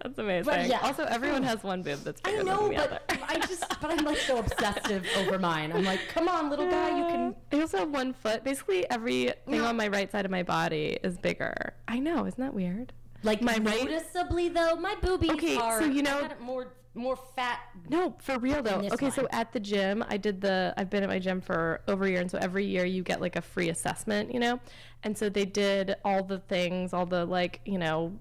[0.01, 0.45] That's amazing.
[0.45, 0.79] But yeah.
[0.81, 3.23] Also, everyone has one boob that's bigger I know, than the but other.
[3.27, 5.71] I just, but I'm like so obsessive over mine.
[5.71, 7.35] I'm like, come on, little guy, you can.
[7.51, 8.43] Uh, I also have one foot.
[8.43, 11.73] Basically, everything on my right side of my body is bigger.
[11.87, 12.93] I know, isn't that weird?
[13.23, 17.59] Like My right- noticeably though, my boobies Okay, so you know- more more fat.
[17.89, 18.81] No, for real though.
[18.91, 20.73] Okay, so at the gym, I did the.
[20.77, 23.21] I've been at my gym for over a year, and so every year you get
[23.21, 24.59] like a free assessment, you know.
[25.03, 28.13] And so they did all the things, all the like, you know,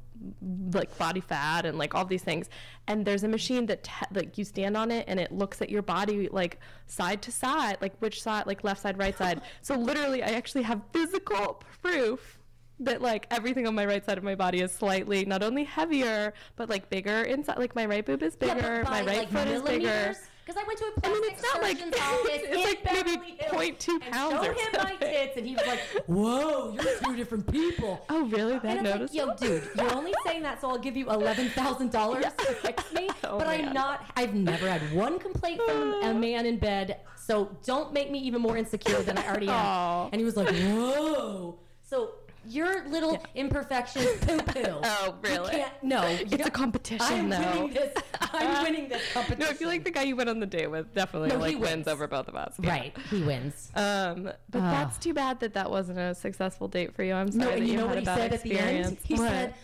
[0.72, 2.48] like body fat and like all these things.
[2.86, 5.68] And there's a machine that te- like you stand on it, and it looks at
[5.68, 9.42] your body like side to side, like which side, like left side, right side.
[9.62, 12.39] so literally, I actually have physical proof
[12.80, 16.32] that like everything on my right side of my body is slightly not only heavier
[16.56, 19.48] but like bigger inside like my right boob is bigger by, my right like, foot
[19.48, 20.14] is bigger?
[20.44, 23.36] Because I went to a plastic I mean, it's not like- office it's like maybe
[23.38, 24.98] Beverly Hills 0.2 and pounds showed or him my something.
[24.98, 29.14] tits, and he was like, "Whoa, you're two different people." oh really that And like,
[29.14, 32.92] yo, dude, you're only saying that so I'll give you eleven thousand dollars to fix
[32.92, 33.08] me.
[33.24, 34.10] Oh, but I'm not.
[34.16, 36.96] I've never had one complaint from a man in bed.
[37.16, 39.54] So don't make me even more insecure than I already am.
[39.54, 40.08] Aw.
[40.10, 41.60] And he was like, whoa.
[41.82, 42.12] So
[42.46, 44.80] your little imperfections, poo poo.
[44.84, 45.64] Oh, really?
[45.82, 47.94] no, it's a competition I'm though winning this.
[48.20, 49.40] I'm winning this competition.
[49.40, 51.54] no i feel like the guy you went on the date with definitely No, like
[51.58, 51.88] wins wins.
[51.88, 52.70] over both of us Yeah.
[52.70, 52.96] right.
[53.10, 53.70] He wins.
[53.74, 54.70] um but Ah.
[54.70, 57.58] that's too bad that that wasn't a successful date for you i'm sorry No, that
[57.58, 58.78] and you know had what he said at the end?
[58.92, 59.00] experience.
[59.04, 59.28] He What?
[59.28, 59.54] said,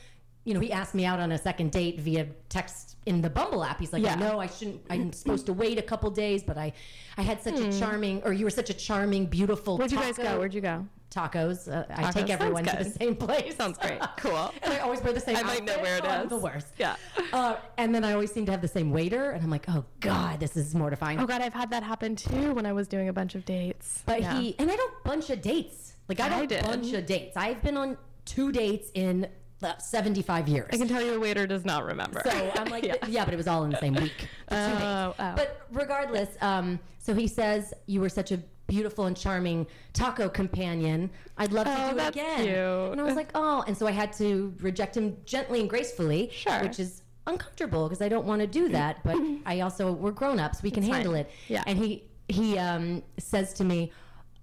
[0.45, 3.65] you know, he asked me out on a second date via text in the Bumble
[3.65, 3.81] app.
[3.81, 4.13] He's like, Yeah.
[4.13, 4.81] I know I shouldn't.
[4.91, 6.73] I'm supposed to wait a couple days, but I,
[7.17, 9.75] I had such a charming, or you were such a charming, beautiful.
[9.75, 9.81] Hmm.
[9.81, 11.67] where'd you guys go where'd you go Tacos.
[11.73, 12.13] Uh, I Tacos.
[12.15, 13.57] take everyone to the same place.
[13.57, 15.37] sounds great cool and I always wear the same.
[15.37, 16.29] I might know where it Oh, is.
[16.29, 16.69] The worst.
[16.79, 16.97] Yeah.
[17.33, 19.85] Uh, and then I always seem to have the same waiter, and I'm like, oh
[20.01, 21.19] god, this is mortifying.
[21.21, 24.03] oh god i've had that happen too when i was doing a bunch of dates
[24.07, 24.39] But Yeah.
[24.39, 25.95] he and I don't bunch of dates.
[26.09, 26.63] Like I I don't did.
[26.65, 27.37] bunch of dates.
[27.37, 29.27] I've been on two dates in
[29.63, 30.69] uh, 75 years.
[30.73, 32.95] i can tell you the waiter does not remember So I'm like, Yeah.
[33.09, 33.25] yeah.
[33.25, 34.29] but it was all in the same week.
[34.49, 34.57] the.
[34.57, 35.33] Oh, oh.
[35.35, 41.11] But regardless, um, so he says you were such a beautiful and charming taco companion.
[41.39, 42.39] I'd love to Oh, do it again.
[42.45, 42.93] cute.
[42.93, 46.31] And I was like, oh, and so I had to reject him gently and gracefully,
[46.33, 46.61] Sure.
[46.63, 49.03] which is uncomfortable because I don't want to do that.
[49.05, 51.23] But I also we're grown ups; we can It's handle fine.
[51.23, 51.31] it.
[51.49, 51.63] Yeah.
[51.67, 53.93] And he he um, says to me,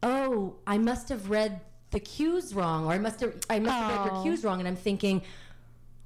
[0.01, 3.91] "Oh, I must have read." the cues wrong, or I must have I must have
[3.91, 4.23] read your Oh.
[4.23, 5.21] cues wrong, and I'm thinking.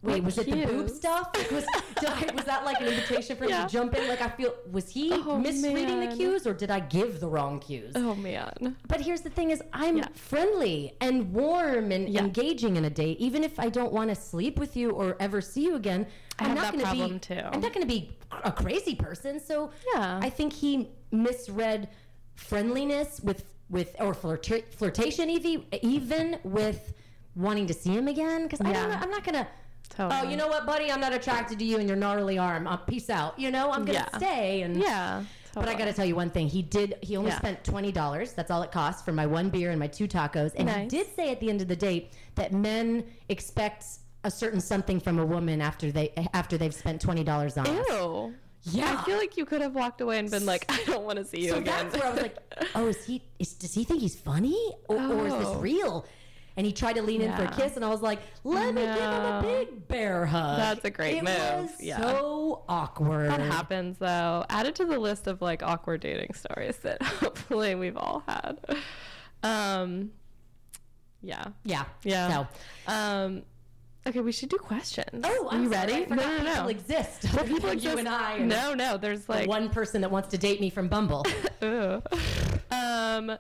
[0.03, 1.29] Wait, was it the boob stuff?
[1.51, 1.65] Was,
[2.07, 3.65] I, was that like an invitation for him Yeah.
[3.65, 4.07] to jump in?
[4.07, 7.59] Like I feel, was he Oh, misreading the cues, or did I give the wrong
[7.59, 7.93] cues?
[7.95, 8.75] Oh man.
[8.87, 10.07] But here's the thing: is I'm Yeah.
[10.13, 12.21] friendly and warm and Yeah.
[12.23, 15.41] engaging in a date, even if I don't want to sleep with you or ever
[15.41, 16.05] see you again.
[16.37, 17.41] I I'm have not that gonna problem, be, too.
[17.51, 18.11] I'm not going to be
[18.43, 19.39] a crazy person.
[19.39, 20.19] So Yeah.
[20.21, 21.89] I think he misread
[22.35, 26.93] friendliness with with or flirta- flirtation, even even with
[27.35, 28.43] wanting to see him again.
[28.43, 28.81] Because I Yeah.
[28.81, 29.47] don't know, I'm not going to.
[29.89, 30.21] Totally.
[30.21, 30.91] Oh, you know what, buddy?
[30.91, 32.67] I'm not attracted to you and your gnarly arm.
[32.67, 33.37] Uh, peace out.
[33.39, 34.17] You know, I'm gonna Yeah.
[34.17, 35.23] stay and Yeah.
[35.53, 36.47] but I got to tell you one thing.
[36.47, 36.95] He did.
[37.01, 37.37] He only Yeah.
[37.37, 38.33] spent twenty dollars.
[38.33, 40.51] That's all it cost for my one beer and my two tacos.
[40.55, 43.85] And he did say at the end of the date that men expect
[44.23, 47.85] a certain something from a woman after they after they've spent twenty dollars on us.
[47.89, 48.33] Ew.
[48.69, 48.97] Yeah.
[48.99, 51.25] I feel like you could have walked away and been like, I don't want to
[51.25, 51.89] see you so again.
[51.89, 52.35] that's where I was like,
[52.75, 53.23] oh, is he?
[53.39, 55.59] Is, does he think he's funny, or, or is this Oh.
[55.59, 56.05] real?
[56.57, 58.81] And he tried to lean in for a kiss, and I was like, let me
[58.81, 60.57] give him a big bear hug.
[60.57, 61.37] That's a great it move.
[61.69, 61.99] Was Yeah.
[62.01, 63.29] so awkward.
[63.29, 64.43] That happens though.
[64.49, 68.57] Added to the list of like awkward dating stories that hopefully we've all had.
[69.43, 70.09] Um,
[71.21, 71.85] yeah, Yeah.
[72.03, 72.45] yeah.
[72.87, 72.91] So.
[72.91, 73.43] Um,
[74.07, 75.21] okay, we should do questions.
[75.23, 76.05] Oh, are I'm you sorry, ready?
[76.07, 76.49] No, no, no.
[76.53, 77.33] people exist.
[77.35, 78.39] Well, people you and I.
[78.39, 78.97] no, no.
[78.97, 81.23] There's the like one person that wants to date me from Bumble.
[82.69, 83.37] Um,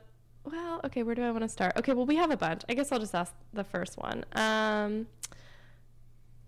[0.51, 1.73] well, okay, where do I want to start?
[1.77, 2.63] Okay, well, we have a bunch.
[2.69, 4.25] I guess I'll just ask the first one.
[4.33, 5.07] Um,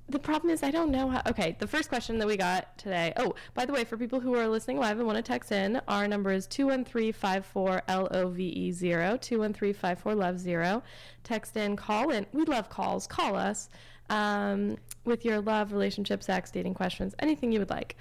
[0.07, 1.21] the problem is I don't know how.
[1.27, 3.13] Okay, the first question that we got today.
[3.17, 5.79] Oh, by the way, for people who are listening live and want to text in,
[5.87, 10.81] our number is 213-54-LOVE0, 213-54-LOVE0.
[11.23, 12.25] Text in, call in.
[12.33, 13.05] We love calls.
[13.05, 13.69] Call us
[14.09, 17.95] um, with your love, relationship, sex, dating questions, anything you would like.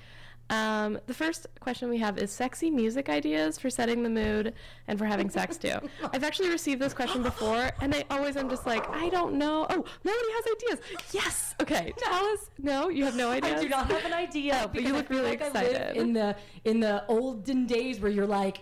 [0.51, 4.55] Um, the first question we have is sexy music ideas for setting the mood
[4.87, 5.77] and for having sex too.
[6.13, 9.67] I've actually received this question before, and I always am just like, I don't know.
[9.69, 10.99] Oh, Melody has ideas.
[11.13, 11.55] Yes.
[11.61, 11.93] Okay.
[11.99, 12.51] Tell us.
[12.59, 13.57] No, you have no idea.
[13.59, 14.63] I do not have an idea.
[14.65, 15.97] Oh, but you I look really like I excited.
[15.97, 16.35] in the
[16.65, 18.59] in the olden days where you're like.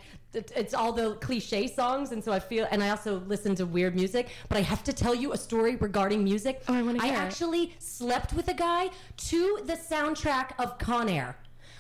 [0.55, 3.95] It's all the cliche songs, and so I feel, and I also listen to weird
[3.95, 4.29] music.
[4.51, 6.61] But I have to tell you a story regarding music.
[6.69, 7.17] Oh, I wanna hear it.
[7.17, 11.37] actually slept with a guy to the soundtrack of Con Air.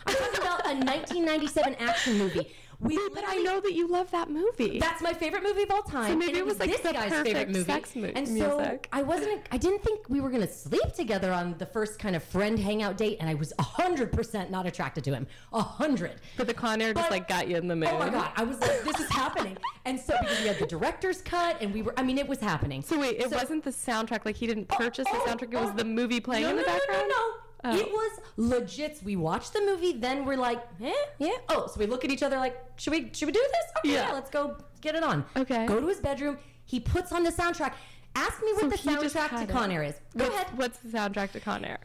[0.07, 2.53] I'm talking about a 1997 action movie.
[2.79, 4.79] We But I know that you love that movie.
[4.79, 6.11] That's my favorite movie of all time.
[6.11, 7.64] So maybe and it was, like, this the guy's favorite movie.
[7.64, 8.87] sex mu- and so music.
[8.92, 9.40] I wasn't.
[9.51, 12.99] I didn't think we were gonna sleep together on the first kind of friend hangout
[12.99, 15.27] date, and I was hundred percent not attracted to him.
[15.55, 16.21] A hundred.
[16.37, 17.88] but the Con Air just like got you in the mood.
[17.90, 18.31] Oh my god!
[18.37, 19.57] I was like, this is happening.
[19.87, 21.95] And so because we had the director's cut, and we were.
[21.97, 22.83] I mean, it was happening.
[22.83, 24.27] So wait, it So- wasn't the soundtrack.
[24.27, 25.55] Like he didn't oh, purchase Oh, the soundtrack.
[25.55, 27.09] It was oh, the movie playing no, in the no, background.
[27.09, 27.35] No, no, no.
[27.64, 27.77] Oh.
[27.77, 29.01] It was legit.
[29.05, 31.31] We watched the movie, then we're like, eh, yeah.
[31.49, 33.64] Oh, so we look at each other like, should we should we do this?
[33.79, 34.09] Okay, Yeah.
[34.09, 35.25] yeah, let's go get it on.
[35.37, 35.66] Okay.
[35.66, 36.38] Go to his bedroom.
[36.64, 37.73] He puts on the soundtrack.
[38.14, 38.77] Ask me what So the
[39.09, 39.71] soundtrack to Con.
[39.71, 39.95] Air is.
[40.16, 40.59] Go What's, ahead.
[40.59, 41.79] what's the soundtrack to Con Air?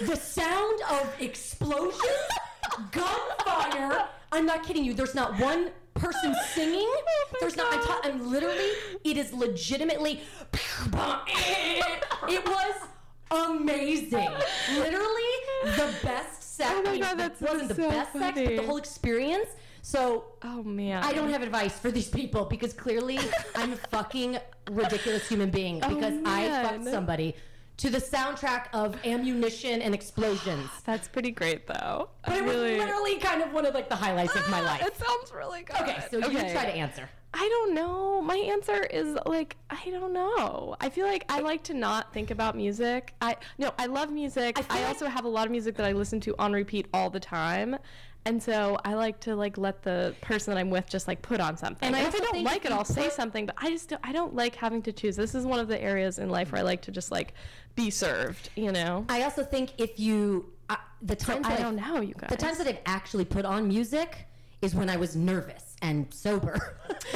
[0.00, 2.02] The sound of explosions,
[2.92, 4.06] gunfire.
[4.32, 4.94] I'm not kidding you.
[4.94, 6.88] There's not one person singing.
[7.34, 7.72] Oh There's not.
[7.72, 8.68] I'm, ta- I'm literally.
[9.04, 10.20] It is legitimately.
[12.28, 12.74] It was
[13.32, 14.30] amazing.
[14.76, 15.32] Literally
[15.64, 16.70] the best sex.
[16.74, 18.76] Oh my I mean, God, it that's wasn't the so best sex, but the whole
[18.76, 19.48] experience.
[19.82, 21.02] So Oh man.
[21.02, 23.18] I don't have advice for these people because clearly
[23.56, 24.38] I'm a fucking
[24.70, 27.34] ridiculous human being Oh, because I fucked somebody
[27.78, 30.68] to the soundtrack of ammunition and explosions.
[30.84, 32.10] That's pretty great though.
[32.24, 32.78] But I it was really.
[32.78, 34.82] literally kind of one of like the highlights of my ah, life.
[34.86, 35.80] It sounds really good.
[35.80, 37.08] Okay, so you try to answer.
[37.34, 38.20] I don't know.
[38.20, 40.76] My answer is like I don't know.
[40.80, 43.14] I feel like I like to not think about music.
[43.22, 44.58] I no, I love music.
[44.58, 46.52] I I, feel like- also have a lot of music that I listen to on
[46.52, 47.78] repeat all the time.
[48.24, 51.40] And so I like to like let the person that I'm with just like put
[51.40, 51.88] on something.
[51.88, 53.46] And And, I if I don't like it, I'll say something.
[53.46, 55.16] But I just don't, I don't like having to choose.
[55.16, 57.34] This is one of the areas in life where I like to just like
[57.74, 58.50] be served.
[58.56, 59.04] You know.
[59.08, 62.30] I also think if you uh, the times I that don't know, you guys.
[62.30, 64.26] the times that I've actually put on music
[64.62, 66.76] is when I was nervous and sober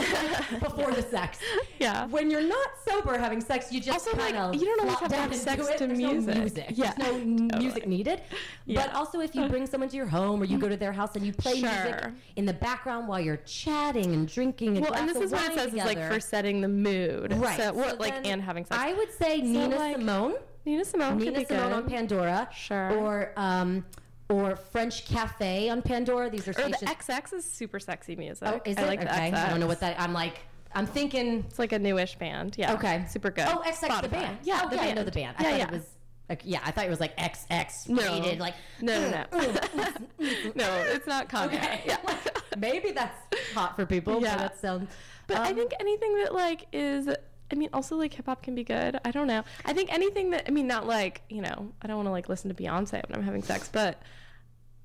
[0.61, 1.38] before the sex.
[1.79, 2.07] Yeah.
[2.09, 4.99] When you're not sober having sex, you just Also, like, kind of you don't always
[4.99, 6.35] have to down have into sex to There's music.
[6.35, 6.66] No music.
[6.71, 7.05] Yeah, There's no
[7.49, 7.59] totally.
[7.64, 8.23] music needed.
[8.64, 8.85] Yeah.
[8.85, 11.14] But also, if you bring someone to your home or you go to their house
[11.14, 15.19] and you play music in the background while you're chatting and drinking, well, and this
[15.19, 17.33] is what it says is like for setting the mood.
[17.35, 17.57] Right.
[17.61, 18.77] So, what, So like, and having sex.
[18.83, 20.35] I would say Nina like, Simone.
[20.67, 21.73] Nina Simone Nina Simone good.
[21.73, 22.49] on Pandora.
[22.53, 22.91] Sure.
[22.99, 23.85] Or um,
[24.29, 26.29] or French Cafe on Pandora.
[26.29, 26.77] These are or the.
[26.85, 28.47] XX is super sexy music.
[28.49, 28.87] oh, is I it?
[28.89, 29.33] like okay.
[29.33, 29.99] I don't know what that.
[29.99, 30.41] I'm like.
[30.75, 31.45] I'm thinking.
[31.49, 32.57] It's like a newish band.
[32.59, 32.75] Yeah.
[32.75, 33.07] Okay.
[33.09, 33.47] Super good.
[33.49, 34.39] Oh, XX the band.
[34.43, 34.91] Yeah, oh, the yeah, band.
[34.91, 35.37] I know the band.
[35.39, 35.65] I yeah, thought yeah.
[35.67, 35.87] it was.
[36.29, 38.03] Like, yeah, I thought it was like XX No.
[38.03, 38.41] rated.
[38.41, 39.39] Like No, no, mm, no.
[39.39, 41.55] Mm, mm, no, it's not Kanye.
[41.55, 41.83] Okay.
[41.87, 41.99] Yeah.
[42.59, 43.17] Maybe that's
[43.55, 44.21] hot for people.
[44.21, 44.35] Yeah.
[44.35, 44.91] But that sounds.
[45.29, 47.09] But I um, think anything that like is
[47.51, 48.99] I mean, also like hip hop can be good.
[49.05, 49.45] I don't know.
[49.65, 52.29] I think anything that I mean, not like you know, I don't want to like
[52.29, 54.01] listen to Beyonce when I'm having sex, but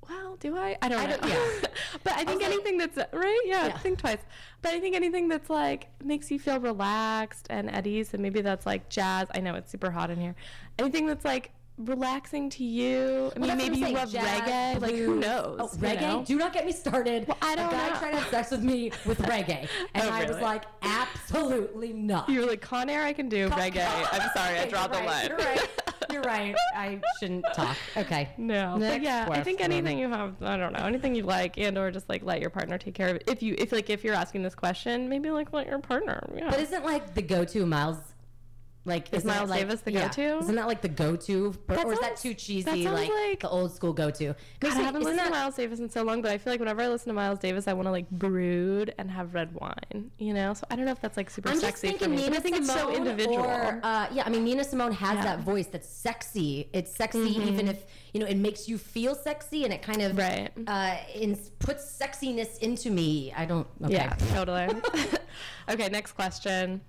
[0.08, 0.76] well, do I?
[0.82, 1.16] I don't I know.
[1.16, 1.68] don't- yeah.
[2.04, 3.78] but I think like- anything that's right, yeah, Yeah.
[3.78, 4.18] think twice.
[4.60, 8.40] But I think anything that's like makes you feel relaxed and at ease, and maybe
[8.40, 9.28] that's like jazz.
[9.34, 10.34] I know it's super hot in here.
[10.78, 11.52] Anything that's like
[11.84, 13.30] relaxing to you.
[13.34, 14.80] I mean, Well, maybe you saying, love jazz, reggae.
[14.80, 15.58] Like who knows?
[15.60, 16.00] Oh, you reggae?
[16.00, 16.24] know?
[16.24, 17.26] Do not get me started.
[17.28, 17.96] Well, I don't a guy know.
[17.98, 22.28] tried to have sex with me with reggae, and Oh, I was like, absolutely not.
[22.28, 23.02] You were like Con Air.
[23.02, 23.86] I can do reggae.
[24.12, 25.28] I'm sorry, I dropped the right, line.
[25.28, 25.70] You're right.
[26.10, 26.54] You're right.
[26.74, 27.76] I shouldn't talk.
[27.96, 28.28] Okay.
[28.36, 31.56] No, but Next yeah, I think anything you have, I don't know, anything you like,
[31.58, 33.24] and or just like let your partner take care of it.
[33.26, 36.22] If you, if like, if you're asking this question, maybe like let your partner.
[36.34, 36.50] Yeah.
[36.50, 37.96] But isn't like the go-to Miles?
[38.84, 40.38] Like Is Miles like, Davis the yeah, go-to?
[40.38, 42.62] Isn't that like the go-to, or, That or is that too cheesy?
[42.82, 44.34] sounds Like, like- the old school go-to.
[44.58, 46.82] God, I haven't listened to Miles Davis in so long, but I feel like whenever
[46.82, 50.34] I listen to Miles Davis, I want to like brood and have red wine, you
[50.34, 50.52] know.
[50.54, 52.22] So I don't know if that's like super I'm just sexy for thinking me.
[52.24, 53.38] Nina I think it's so individual.
[53.44, 55.22] Or, uh, yeah, I mean Nina Simone has Yeah.
[55.24, 56.68] that voice that's sexy.
[56.72, 60.18] It's sexy even if you know it makes you feel sexy, and it kind of
[60.18, 60.50] Right.
[60.66, 63.32] uh, in, puts sexiness into me.
[63.36, 63.66] I don't.
[63.84, 63.92] Okay.
[63.94, 64.66] Yeah, totally.
[65.70, 66.80] okay, next question.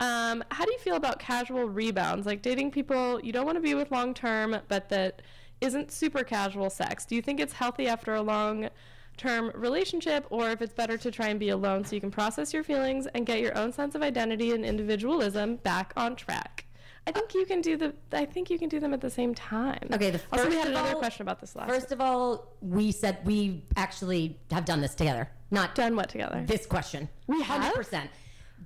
[0.00, 3.62] Um, how do you feel about casual rebounds, like dating people you don't want to
[3.62, 5.20] be with long term, but that
[5.60, 7.04] isn't super casual sex?
[7.04, 8.70] Do you think it's healthy after a long
[9.18, 12.54] term relationship, or if it's better to try and be alone so you can process
[12.54, 16.64] your feelings and get your own sense of identity and individualism back on track?
[17.06, 17.94] I think you can do the.
[18.12, 19.88] I think you can do them at the same time.
[19.92, 21.68] Okay, the also we first had another all- question about this last.
[21.68, 25.28] First of all, we said we actually have done this together.
[25.50, 26.44] Not done what together?
[26.46, 27.08] this question.
[27.26, 27.62] We have?
[27.62, 28.10] hundred percent.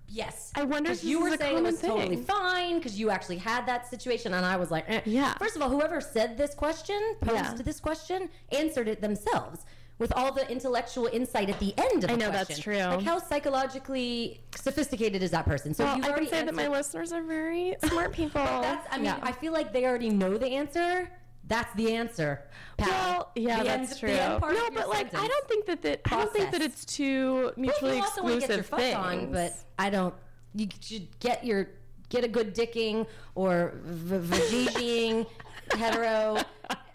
[0.09, 0.53] Yes.
[0.55, 3.67] I wonder if you were saying it was common totally fine because you actually had
[3.67, 5.01] that situation, and I was like, eh.
[5.05, 5.35] Yeah.
[5.39, 7.55] First of all, whoever said this question, posed Yeah.
[7.65, 9.65] this question, answered it themselves
[9.99, 12.47] with all the intellectual insight at the end of the I know question.
[12.49, 12.77] that's true.
[12.79, 15.73] Like how psychologically sophisticated is that person?
[15.75, 18.43] So well, I can say that my listeners are very smart people.
[18.45, 18.87] That's.
[18.91, 19.19] I mean, Yeah.
[19.23, 21.11] I feel like they already know the answer.
[21.47, 22.41] That's the answer.
[22.79, 22.89] Pal.
[22.89, 24.11] Well, yeah, The that's end- true.
[24.11, 26.61] the end part no, but like, I don't think that that I don't think that
[26.61, 26.83] Process.
[26.83, 28.97] it's two Well, mutually you also want to get your exclusive things.
[28.97, 30.15] on, but I don't.
[30.55, 31.69] You should get your
[32.09, 35.27] get a good dicking or v- vagiging,
[35.77, 36.39] hetero,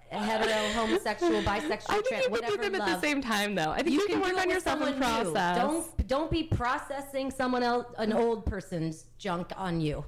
[0.10, 3.02] hetero, homosexual, bisexual, I think trans, you can whatever do them at love.
[3.02, 3.70] the same time, though.
[3.72, 5.32] I think you, can, do work on yourself and someone new.
[5.32, 5.58] process.
[5.58, 10.04] Don't don't be processing someone else, an old person's junk on you.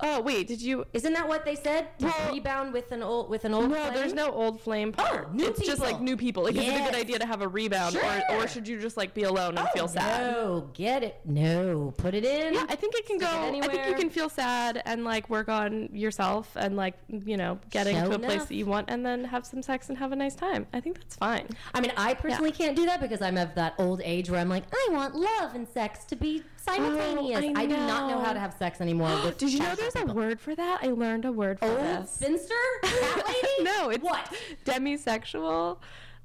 [0.00, 0.84] Oh wait, did you?
[0.92, 1.88] Isn't that what they said?
[1.98, 3.68] To Well- rebound with an old with an old.
[3.70, 3.94] No, flame?
[3.94, 5.28] there's no old flame part.
[5.30, 6.44] Oh, new it's just like new people.
[6.44, 8.22] Like, is it a good idea to have a rebound, or Sure.
[8.30, 10.32] or should you just like be alone and Oh, feel sad?
[10.32, 11.20] No, get it.
[11.24, 12.54] No, put it in.
[12.54, 13.26] Yeah, I think it can go.
[13.26, 16.94] Stick it I think you can feel sad and like work on yourself and like
[17.08, 19.88] you know getting Show to a place that you want, and then have some sex
[19.88, 20.66] and have a nice time.
[20.72, 21.48] I think that's fine.
[21.74, 24.48] I mean, I personally can't do that because I'm of that old age where I'm
[24.48, 26.44] like, I want love and sex to be
[26.76, 27.44] simultaneous.
[27.44, 29.32] Oh, I I, do not know how to have sex anymore.
[29.38, 30.80] Did you know there's a word for that?
[30.82, 32.10] I learned a word for Old this.
[32.12, 32.54] spinster?
[32.84, 33.62] Lady?
[33.62, 34.32] no, it's what?
[34.64, 35.78] demisexual.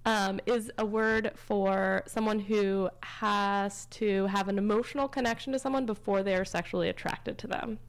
[0.05, 5.85] Um, is a word for someone who has to have an emotional connection to someone
[5.85, 7.79] before they are sexually attracted to them.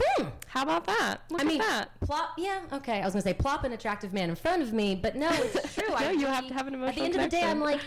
[0.00, 0.26] Hmm.
[0.46, 1.22] How about that?
[1.28, 2.00] Look I mean, at that.
[2.02, 2.34] plop.
[2.38, 3.00] Yeah, okay.
[3.00, 5.74] I was gonna say plop an attractive man in front of me, but no, it's
[5.74, 5.92] true.
[5.92, 7.42] I No, you really- have to have an At the emotional end of the day,
[7.42, 7.80] I'm like,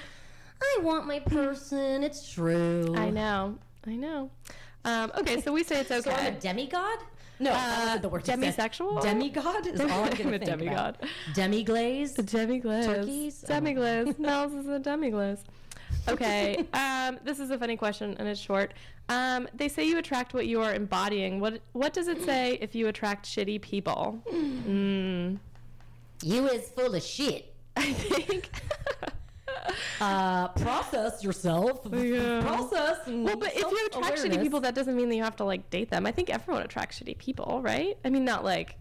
[0.62, 2.04] I want my person.
[2.04, 2.94] It's true.
[2.98, 3.58] I know.
[3.90, 4.30] I know.
[4.86, 6.02] Um, okay, so we say it's okay.
[6.12, 7.00] So I'm a demigod.
[7.42, 8.24] No, that Uh, the word.
[8.26, 9.02] demisexual?
[9.02, 10.98] Demigod is all I'm I'm gonna think demigod.
[11.00, 11.10] about.
[11.34, 12.16] Demiglaze.
[12.16, 12.86] The demiglaze.
[12.86, 13.44] Turkeys?
[13.48, 14.20] Demiglaze.
[14.20, 15.40] Nels is a demiglaze.
[16.08, 16.66] Okay.
[16.74, 18.74] um, this is a funny question and it's short.
[19.10, 21.40] Um, they say you attract what you are embodying.
[21.40, 24.22] What What does it say if you attract shitty people?
[24.32, 25.40] Mm.
[26.24, 27.54] You is full of shit.
[27.78, 28.50] I think.
[30.02, 31.82] Uh, process yourself.
[31.94, 32.42] Yeah.
[32.42, 33.00] Process.
[33.08, 35.70] Well, but if you attract shitty people, that doesn't mean that you have to like
[35.70, 36.06] date them.
[36.06, 37.98] I think everyone attracts shitty people, right?
[38.06, 38.78] I mean, not like.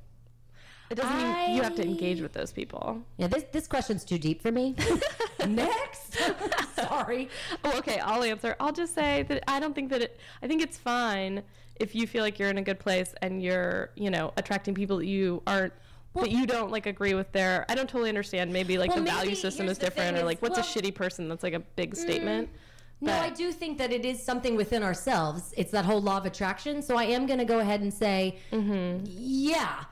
[0.90, 3.02] It doesn't mean you have to engage with those people.
[3.18, 4.74] Yeah, this this question's too deep for me.
[5.46, 6.18] Next.
[6.74, 7.28] Sorry.
[7.64, 7.98] Oh, okay.
[7.98, 8.56] I'll answer.
[8.60, 10.18] I'll just say that I don't think that it.
[10.42, 11.42] I think it's fine
[11.76, 14.98] if you feel like you're in a good place and you're, you know, attracting people
[14.98, 15.72] that you aren't.
[16.20, 17.64] That you don't like agree with their.
[17.68, 18.52] I don't totally understand.
[18.52, 21.28] Maybe like Well, the value system is different, or like what's a shitty person?
[21.28, 22.48] That's like a big statement.
[23.00, 25.54] No, I do think that it is something within ourselves.
[25.56, 26.82] It's that whole law of attraction.
[26.82, 29.04] So I am going to go ahead and say, Mm-hmm.
[29.06, 29.84] yeah,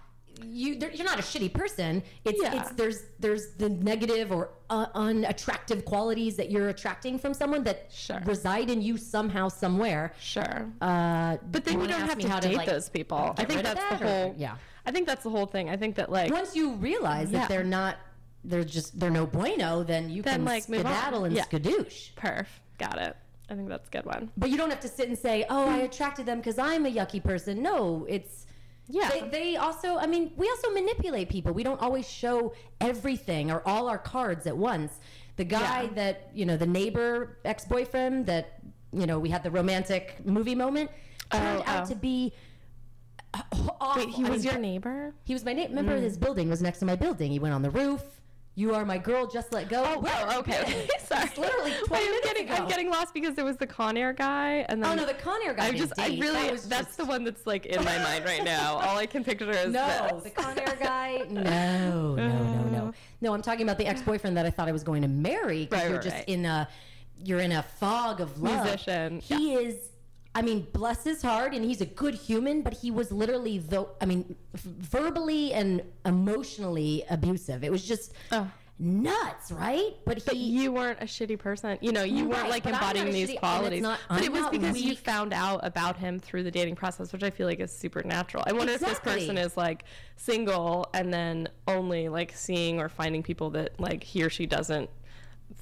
[0.45, 2.03] you you're not a shitty person.
[2.25, 2.61] It's Yeah.
[2.61, 7.87] it's there's there's the negative or uh, unattractive qualities that you're attracting from someone that
[7.91, 8.21] Sure.
[8.25, 10.13] reside in you somehow somewhere.
[10.21, 10.71] Sure.
[10.81, 13.35] Uh, But then you don't have to date like, those people.
[13.39, 14.35] I think that's the that, or- whole.
[14.37, 14.57] yeah.
[14.85, 15.69] I think that's the whole thing.
[15.71, 17.41] I think that like Once you realize Yeah.
[17.41, 17.97] that they're not,
[18.45, 20.93] they're just they're no bueno, then you Then, can like, move on.
[20.93, 21.45] skedaddle and Yeah.
[21.45, 22.13] skadoosh.
[22.15, 22.47] perf.
[22.79, 23.17] Got it.
[23.49, 24.31] I think that's a good one.
[24.37, 26.91] But you don't have to sit and say, "Oh, I attracted them because I'm a
[26.91, 28.46] yucky person." No, it's
[28.89, 29.11] Yeah.
[29.11, 31.53] They, they also, I mean, we also manipulate people.
[31.53, 35.01] We don't always show everything or all our cards at once.
[35.37, 35.89] The guy Yeah.
[35.95, 38.61] that you know, the neighbor ex-boyfriend that
[38.93, 40.91] you know, we had the romantic movie moment
[41.31, 41.87] turned Oh, out oh.
[41.91, 42.33] to be.
[43.81, 44.07] awful.
[44.07, 45.15] Wait, he I was mean, your neighbor?
[45.25, 45.71] He was my neighbor.
[45.71, 46.03] Remember, mm.
[46.03, 47.31] his building was next to my building.
[47.31, 48.03] He went on the roof.
[48.59, 49.27] You are my girl.
[49.27, 49.85] Just let go.
[49.87, 50.89] Oh, oh okay.
[50.99, 51.25] Sorry.
[51.25, 52.55] It's literally 20 Wait, I'm getting, ago.
[52.63, 55.07] I'm getting lost because there was the Con Air guy, and oh, then Oh no,
[55.07, 55.67] the Con Air guy.
[55.67, 58.25] I just, I really, That was that's just- the one that's like in my mind
[58.25, 58.77] right now.
[58.79, 60.25] All I can picture is No, this.
[60.25, 61.25] the Con Air guy.
[61.31, 62.93] No, no, no, no.
[63.21, 65.67] No, I'm talking about the ex-boyfriend that I thought I was going to marry.
[65.67, 66.29] 'cause Right, you're right, just right.
[66.29, 66.67] in a,
[67.25, 68.65] you're in a fog of love.
[68.65, 69.77] Musician, He is.
[70.37, 73.87] I mean, bless his heart, and he's a good human, but he was literally the.
[74.03, 77.65] I mean, f- verbally and emotionally abusive.
[77.65, 78.51] It was just Oh.
[78.79, 79.95] nuts, right?
[80.05, 80.25] But he.
[80.27, 81.79] But you weren't a shitty person.
[81.81, 83.81] You know, you weren't like but I'm not embodying these shitty- qualities.
[83.83, 87.15] not- but I'm it was because you found out about him through the dating process,
[87.15, 88.45] which I feel like is supernatural.
[88.47, 89.85] I wonder if this person is like
[90.17, 94.91] single and then only like seeing or finding people that like he or she doesn't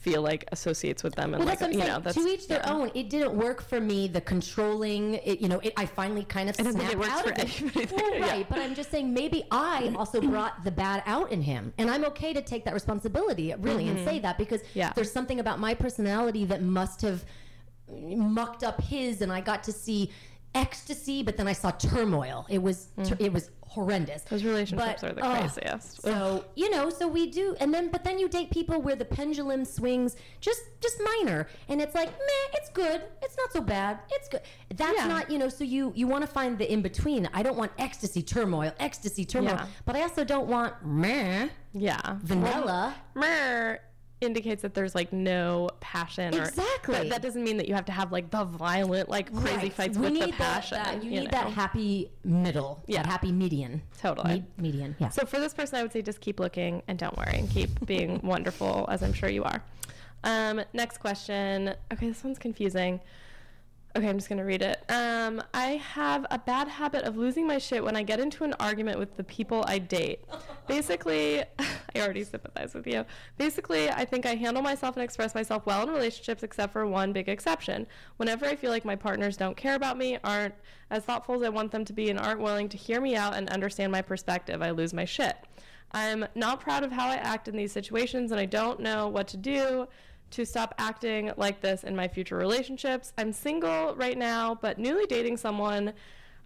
[0.04, 1.92] feel like associates with them and Well, like that's you saying.
[1.92, 2.72] know that's to each their yeah.
[2.74, 2.90] own.
[2.94, 4.06] It didn't work for me.
[4.06, 7.60] The controlling, it, you know, it, I finally kind of snapped it out of it.
[7.74, 8.30] Well, there, yeah.
[8.30, 11.90] right, but I'm just saying maybe I also brought the bad out in him, and
[11.90, 14.78] I'm okay to take that responsibility, really, and say that because Mm-hmm.
[14.78, 14.92] Yeah.
[14.94, 17.24] there's something about my personality that must have
[17.90, 20.10] mucked up his, and I got to see
[20.54, 22.46] ecstasy, but then I saw turmoil.
[22.48, 22.88] It was
[23.18, 24.22] it was horrendous.
[24.22, 24.28] Mm.
[24.28, 26.02] Those relationships But, are the ugh, craziest.
[26.02, 29.04] so you know, so we do, and then but then you date people where the
[29.04, 33.98] pendulum swings just just minor, and it's like meh, it's good, it's not so bad,
[34.10, 34.42] it's good.
[34.74, 35.06] That's Yeah.
[35.08, 35.48] not you know.
[35.48, 37.28] So you you want to find the in between.
[37.32, 39.66] I don't want ecstasy turmoil, ecstasy turmoil, Yeah.
[39.86, 42.94] but I also don't want meh yeah vanilla.
[43.14, 43.80] Myrrh
[44.24, 46.96] indicates that there's like no passion or Exactly.
[46.98, 49.72] but that doesn't mean that you have to have like the violent like crazy Right.
[49.72, 53.02] fights we with need the that- passion That, you, you need that happy middle, Yeah.
[53.02, 53.82] that happy median.
[54.00, 54.40] Totally.
[54.40, 55.10] Me- median, yeah.
[55.10, 57.84] So for this person, I would say just keep looking and don't worry and keep
[57.86, 59.62] being wonderful, as I'm sure you are.
[60.24, 61.74] Um, next question.
[61.92, 63.00] Okay, this one's confusing.
[63.96, 64.82] Okay, I'm just gonna read it.
[64.90, 68.52] Um, I have a bad habit of losing my shit when I get into an
[68.58, 70.24] argument with the people I date.
[70.66, 73.04] Basically, I already sympathize with you.
[73.38, 77.12] Basically, I think I handle myself and express myself well in relationships, except for one
[77.12, 77.86] big exception.
[78.16, 80.54] Whenever I feel like my partners don't care about me, aren't
[80.90, 83.34] as thoughtful as I want them to be, and aren't willing to hear me out
[83.34, 85.36] and understand my perspective, I lose my shit.
[85.92, 89.28] I'm not proud of how I act in these situations, and I don't know what
[89.28, 89.86] to do
[90.34, 93.12] to stop acting like this in my future relationships.
[93.16, 95.92] I'm single right now, but newly dating someone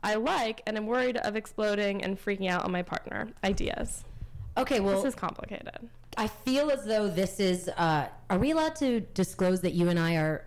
[0.02, 3.28] I like, and I'm worried of exploding and freaking out on my partner.
[3.42, 4.04] Ideas.
[4.56, 5.88] Okay, well, This is complicated.
[6.16, 7.68] I feel as though this is.
[7.76, 10.44] Uh, are we allowed to disclose that you and I are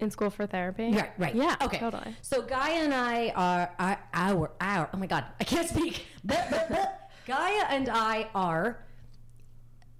[0.00, 0.92] In school for therapy?
[0.92, 1.34] Right, right.
[1.34, 1.78] Yeah, Okay.
[1.78, 2.14] totally.
[2.22, 6.06] So Gaia and I are, are our our oh my god, I can't speak.
[7.26, 8.84] Gaia and I are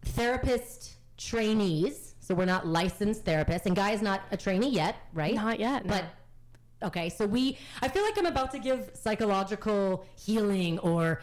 [0.03, 2.06] therapist trainees.
[2.27, 5.37] So we're not licensed therapists, and Gaia's not a trainee yet, right?
[5.37, 5.87] Not yet.
[5.87, 5.95] no.
[5.95, 11.21] But okay, so we I feel like I'm about to give psychological healing or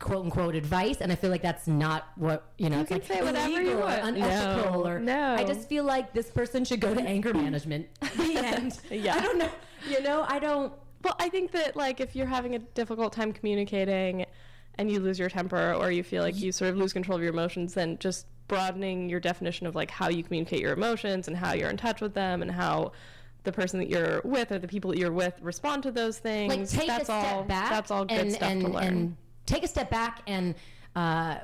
[0.00, 2.80] quote unquote advice, and I feel like that's not what you know.
[2.80, 4.16] You can like say whatever you illegal or want.
[4.16, 5.34] unethical, No, or no.
[5.36, 7.86] I just feel like this person should go to anger management.
[8.16, 8.80] The end.
[8.90, 9.14] Yeah.
[9.16, 9.50] I don't know.
[9.88, 10.72] You know, I don't.
[11.04, 14.26] Well, I think that like if you're having a difficult time communicating
[14.76, 17.22] and you lose your temper or you feel like you sort of lose control of
[17.22, 21.36] your emotions, then just broadening your definition of like how you communicate your emotions and
[21.36, 22.92] how you're in touch with them and how
[23.44, 26.54] the person that you're with or the people that you're with respond to those things.
[26.54, 28.84] like take that's a step all back that's all good and, stuff and, to learn.
[28.84, 29.16] and
[29.46, 30.54] take a step back and
[30.96, 31.36] uh,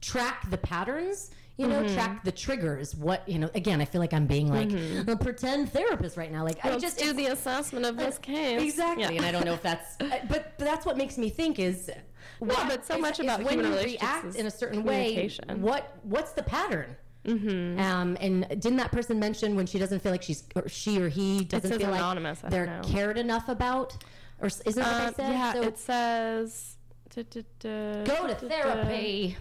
[0.00, 1.94] track the patterns you know Mm-hmm.
[1.94, 5.10] track the triggers what you know again i feel like i'm being like Mm-hmm.
[5.10, 8.62] a pretend therapist right now like i Let's just do the assessment of this case.
[8.62, 9.10] exactly Yeah.
[9.10, 11.90] and i don't know if that's uh, but, but that's what makes me think is
[12.38, 16.42] what but so much about when you react in a certain way what what's the
[16.42, 16.96] pattern?
[17.24, 17.78] Mm-hmm.
[17.80, 21.08] Um, and didn't that person mention when she doesn't feel like she's or she or
[21.08, 23.96] he doesn't feel anonymous, like they're cared enough about,
[24.40, 25.32] or isn't that Um, said?
[25.32, 26.76] yeah, So- it says
[27.14, 29.36] duh, duh, duh, Go to therapy.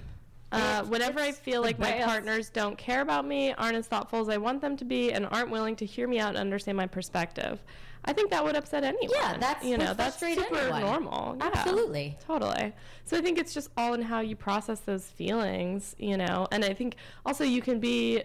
[0.51, 4.29] Uh, whenever I feel like my partners don't care about me, aren't as thoughtful as
[4.29, 6.87] I want them to be, and aren't willing to hear me out and understand my
[6.87, 7.61] perspective,
[8.07, 9.09] I think that would upset anyone.
[9.13, 10.81] Yeah, that's you know that's super anyone.
[10.81, 11.35] normal.
[11.37, 12.17] Yeah, Absolutely.
[12.25, 12.73] totally.
[13.03, 16.47] So I think it's just all in how you process those feelings, you know.
[16.51, 16.95] And I think
[17.25, 18.23] also you can be.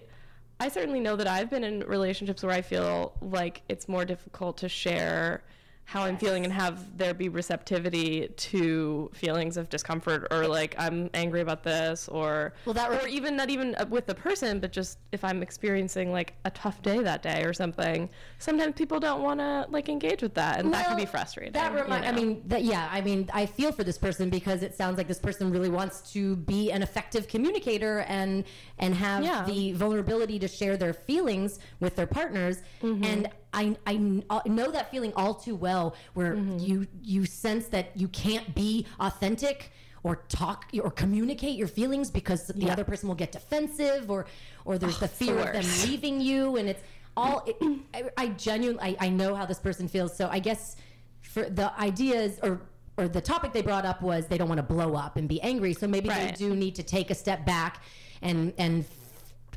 [0.61, 4.59] I certainly know that I've been in relationships where I feel like it's more difficult
[4.59, 5.43] to share
[5.85, 11.11] how I'm feeling and have there be receptivity to feelings of discomfort or like I'm
[11.13, 14.59] angry about this or Well, that re- or even not even uh, with the person
[14.59, 18.09] but just if I'm experiencing like a tough day that day or something
[18.39, 21.73] sometimes people don't want to like engage with that and that can be frustrating That
[21.73, 24.75] you remind, I mean, that, yeah, I mean, I feel for this person because it
[24.75, 28.45] sounds like this person really wants to be an effective communicator and
[28.79, 29.45] and have Yeah.
[29.45, 32.63] the vulnerability to share their feelings with their partners.
[32.83, 33.05] Mm-hmm.
[33.05, 36.59] And I, I know that feeling all too well, where Mm-hmm.
[36.59, 39.71] you you sense that you can't be authentic
[40.05, 42.73] or talk or communicate your feelings because the Yeah.
[42.73, 44.27] other person will get defensive or
[44.65, 46.83] or there's the it's the fear of them leaving you and it's
[47.17, 47.57] all it,
[47.95, 50.77] I, I genuinely I, I know how this person feels so i guess
[51.21, 52.63] for the ideas or
[52.97, 55.41] or the topic they brought up was they don't want to blow up and be
[55.43, 56.35] angry so maybe Right.
[56.37, 57.83] they do need to take a step back
[58.23, 58.85] and and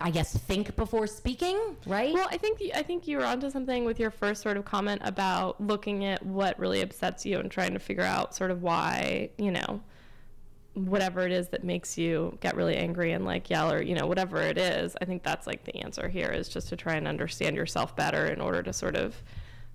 [0.02, 3.86] i guess think before speaking right Well, I think I think you were onto something
[3.86, 7.74] with your first sort of comment about looking at what really upsets you and trying
[7.74, 9.82] to figure out sort of why you know
[10.74, 14.06] whatever it is that makes you get really angry and like yell or you know
[14.06, 14.98] whatever it is.
[15.02, 18.26] I think that's like the answer here is just to try and understand yourself better
[18.26, 19.16] in order to sort of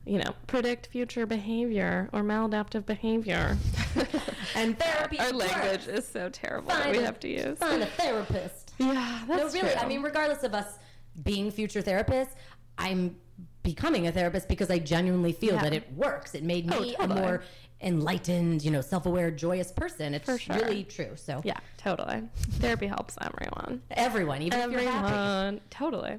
[0.04, 3.56] you know predict future behavior or maladaptive behavior.
[4.54, 5.50] and therapy Our works.
[5.54, 7.56] language is so terrible that we a- have to use.
[7.58, 9.70] find a therapist Yeah, no really true.
[9.78, 10.78] i mean regardless of us
[11.22, 12.34] being future therapists
[12.78, 13.16] i'm
[13.62, 15.62] becoming a therapist because i genuinely feel Yeah.
[15.62, 17.42] that it works it made me Oh, a more
[17.82, 20.56] enlightened you know self-aware joyous person it's sure.
[20.56, 22.22] really true so yeah, totally.
[22.58, 23.82] Therapy helps everyone.
[23.90, 26.18] everyone even if you're happy totally.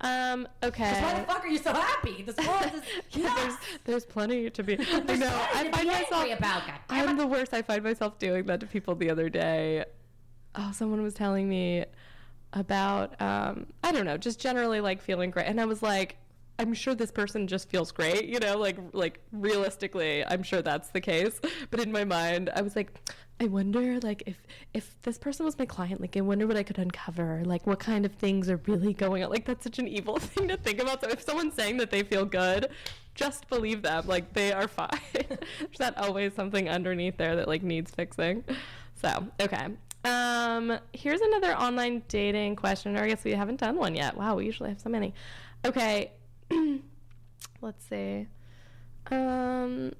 [0.00, 0.92] Um, okay.
[1.02, 2.82] why the fuck are you so happy this world is
[3.12, 3.54] Yeah, there's
[3.84, 4.74] there's plenty to be.
[4.92, 5.00] I know.
[5.00, 6.38] plenty I find myself.
[6.38, 6.62] about.
[6.88, 7.52] I'm the worst.
[7.52, 9.84] I find myself doing that to people the other day.
[10.54, 11.84] Oh, someone was telling me
[12.52, 16.16] about um, I don't know, just generally like feeling great, and I was like.
[16.60, 20.88] I'm sure this person just feels great, you know, like like realistically, I'm sure that's
[20.88, 21.40] the case.
[21.70, 22.92] But in my mind, I was like,
[23.40, 24.36] I wonder like if
[24.74, 27.78] if this person was my client, like I wonder what I could uncover, like what
[27.78, 29.30] kind of things are really going on.
[29.30, 31.00] Like that's such an evil thing to think about.
[31.00, 32.68] So if someone's saying that they feel good,
[33.14, 34.06] just believe them.
[34.08, 34.88] Like they are fine.
[35.12, 38.42] There's not always something underneath there that like needs fixing.
[39.00, 39.68] So okay.
[40.04, 42.96] Um, here's another online dating question.
[42.96, 44.16] Or I guess we haven't done one yet.
[44.16, 45.14] Wow, we usually have so many.
[45.64, 46.12] Okay.
[47.60, 48.26] Let's see.
[49.10, 49.92] Um.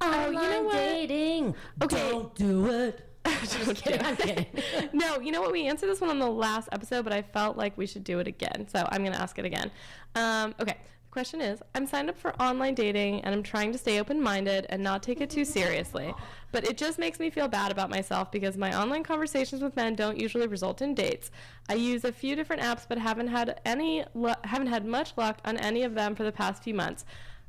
[0.00, 0.72] Oh, you know Online what?
[0.74, 2.10] dating Okay.
[2.10, 3.08] don't do it
[3.42, 4.46] Just kidding, I'm kidding.
[4.92, 5.52] no, you know what?
[5.52, 8.18] We answered this one on the last episode, but I felt like we should do
[8.18, 8.66] it again.
[8.68, 9.70] So I'm going to ask it again.
[10.14, 10.76] Um, okay.
[11.10, 14.66] Question is I'm signed up for online dating and I'm trying to stay open minded
[14.68, 16.14] and not take it too seriously.
[16.52, 19.94] But it just makes me feel bad about myself because my online conversations with men
[19.94, 21.30] don't usually result in dates.
[21.68, 24.04] I use a few different apps, but haven't had any
[24.44, 27.06] haven't had much luck on any of them for the past few months.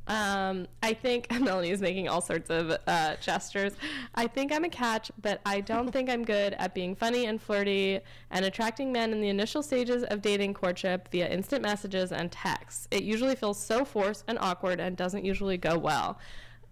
[0.10, 3.74] Um, I think Melanie is making all sorts of uh, gestures.
[4.16, 7.42] I think I'm a catch, but I don't think I'm good at being funny and
[7.42, 8.00] flirty
[8.32, 12.88] and attracting men in the initial stages of dating courtship via instant messages and texts.
[12.90, 16.18] It usually feels so forced and awkward and doesn't usually go well.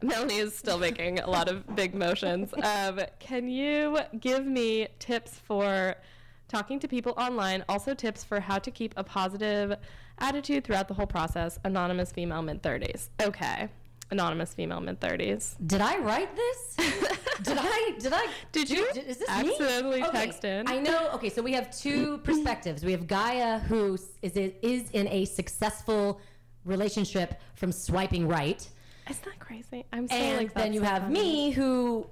[0.02, 2.54] Melanie is still making a lot of big motions.
[2.68, 5.96] Um, can you give me tips for
[6.48, 7.64] talking to people online?
[7.70, 9.78] Also, tips for how to keep a positive
[10.20, 11.60] attitude throughout the whole process.
[11.64, 13.10] Anonymous female mid 30s.
[13.22, 13.70] Okay.
[14.12, 15.56] Anonymous female mid 30s.
[15.66, 16.76] Did I write this?
[17.44, 17.94] did I?
[18.00, 18.28] Did I?
[18.52, 20.08] Did you Is this accidentally me?
[20.08, 20.68] Okay, text in?
[20.68, 21.10] I know.
[21.16, 22.84] Okay, so we have two perspectives.
[22.86, 26.22] We have Gaia, who is is in a successful
[26.64, 28.68] relationship from swiping right,
[29.10, 29.86] Isn't that crazy?
[29.94, 31.14] I'm so and like, then you have funny.
[31.14, 32.06] me, who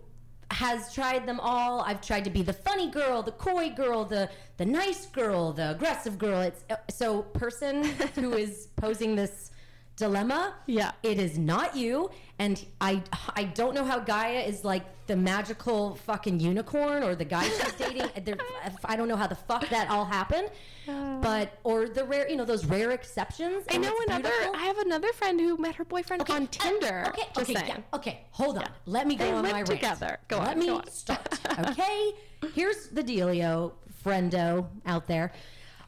[0.52, 1.82] has tried them all.
[1.82, 5.72] I've tried to be the funny girl, the coy girl, the the nice girl, the
[5.72, 6.42] aggressive girl.
[6.42, 7.84] It's uh, so person
[8.16, 9.52] who is posing this
[9.96, 10.56] dilemma.
[10.68, 10.92] Yeah.
[11.04, 13.02] It is not you, and I
[13.36, 17.74] I don't know how Gaia is like the magical fucking unicorn or the guy she's
[17.74, 18.10] dating.
[18.86, 20.50] I don't know how the fuck that all happened,
[20.88, 23.66] but or the rare you know those rare exceptions.
[23.70, 24.30] I know another.
[24.30, 24.56] beautiful.
[24.56, 27.06] I have another friend who met her boyfriend on uh, Tinder.
[27.10, 27.68] Okay, Just okay, saying.
[27.68, 28.22] yeah, okay.
[28.32, 28.68] Hold on.
[28.86, 29.68] Let me go They on live my rant.
[29.68, 30.20] together.
[30.28, 30.88] Go Let on, me go on.
[30.90, 31.40] start.
[31.70, 32.12] Okay.
[32.54, 33.72] Here's the dealio,
[34.04, 35.32] friendo out there.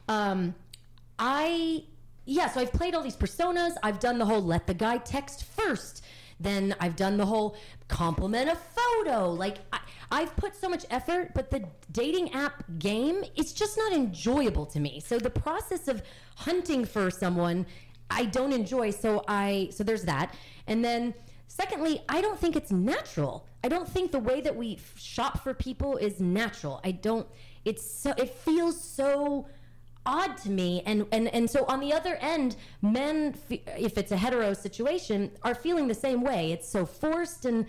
[0.08, 0.54] Um,
[1.18, 1.84] I
[2.28, 2.48] yeah.
[2.48, 3.72] So I've played all these personas.
[3.82, 6.04] I've done the whole let the guy text first.
[6.38, 7.56] Then I've done the whole
[7.88, 9.30] compliment a photo.
[9.32, 13.92] Like I, I've put so much effort, but the dating app game, it's just not
[13.92, 15.00] enjoyable to me.
[15.00, 16.02] So the process of
[16.36, 17.66] hunting for someone,
[18.10, 18.90] I don't enjoy.
[18.90, 20.34] So I so there's that.
[20.66, 21.14] And then
[21.46, 23.46] secondly, I don't think it's natural.
[23.64, 26.80] I don't think the way that we shop for people is natural.
[26.84, 27.26] I don't.
[27.64, 28.12] It's so.
[28.18, 29.46] It feels so
[30.06, 33.34] odd to me and and and so on the other end men
[33.76, 37.66] if it's a hetero situation are feeling the same way it's so forced and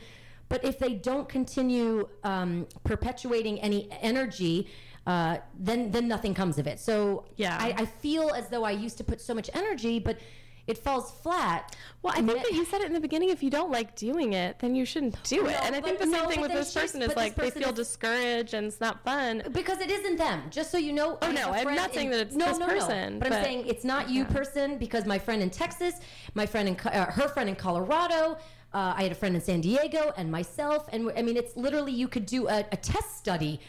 [0.47, 4.67] but if they don't continue um, perpetuating any energy
[5.05, 7.57] uh, then then nothing comes of it so Yeah.
[7.59, 10.17] I, I feel as though i used to put so much energy but
[10.69, 13.29] it falls flat Well, I think that you said it in the beginning.
[13.29, 15.51] If you don't like doing it, then you shouldn't do it.
[15.51, 17.35] No, and I think the same no, thing with this person is but this like
[17.35, 19.43] they feel is- discouraged and it's not fun.
[19.51, 20.43] because it isn't them.
[20.49, 21.17] Just so you know.
[21.21, 23.19] Oh no, I'm not saying that it's this person, No.
[23.19, 25.95] but, I'm saying it's not you, person, because my friend in Texas,
[26.35, 28.37] my friend in uh, her friend in Colorado.
[28.71, 31.91] Uh, I had a friend in San Diego, and myself, and I mean, it's literally
[31.91, 33.59] you could do a, a test study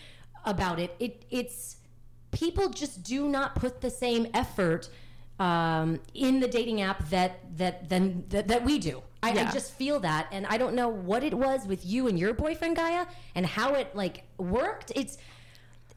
[0.44, 0.94] about it.
[0.98, 1.76] It it's
[2.32, 4.90] people just do not put the same effort
[5.40, 9.02] um, in the dating app that that than that, that we do.
[9.22, 12.18] I, I just feel that, and I don't know what it was with you and
[12.18, 14.92] your boyfriend Gaia, and how it like worked.
[14.94, 15.18] It's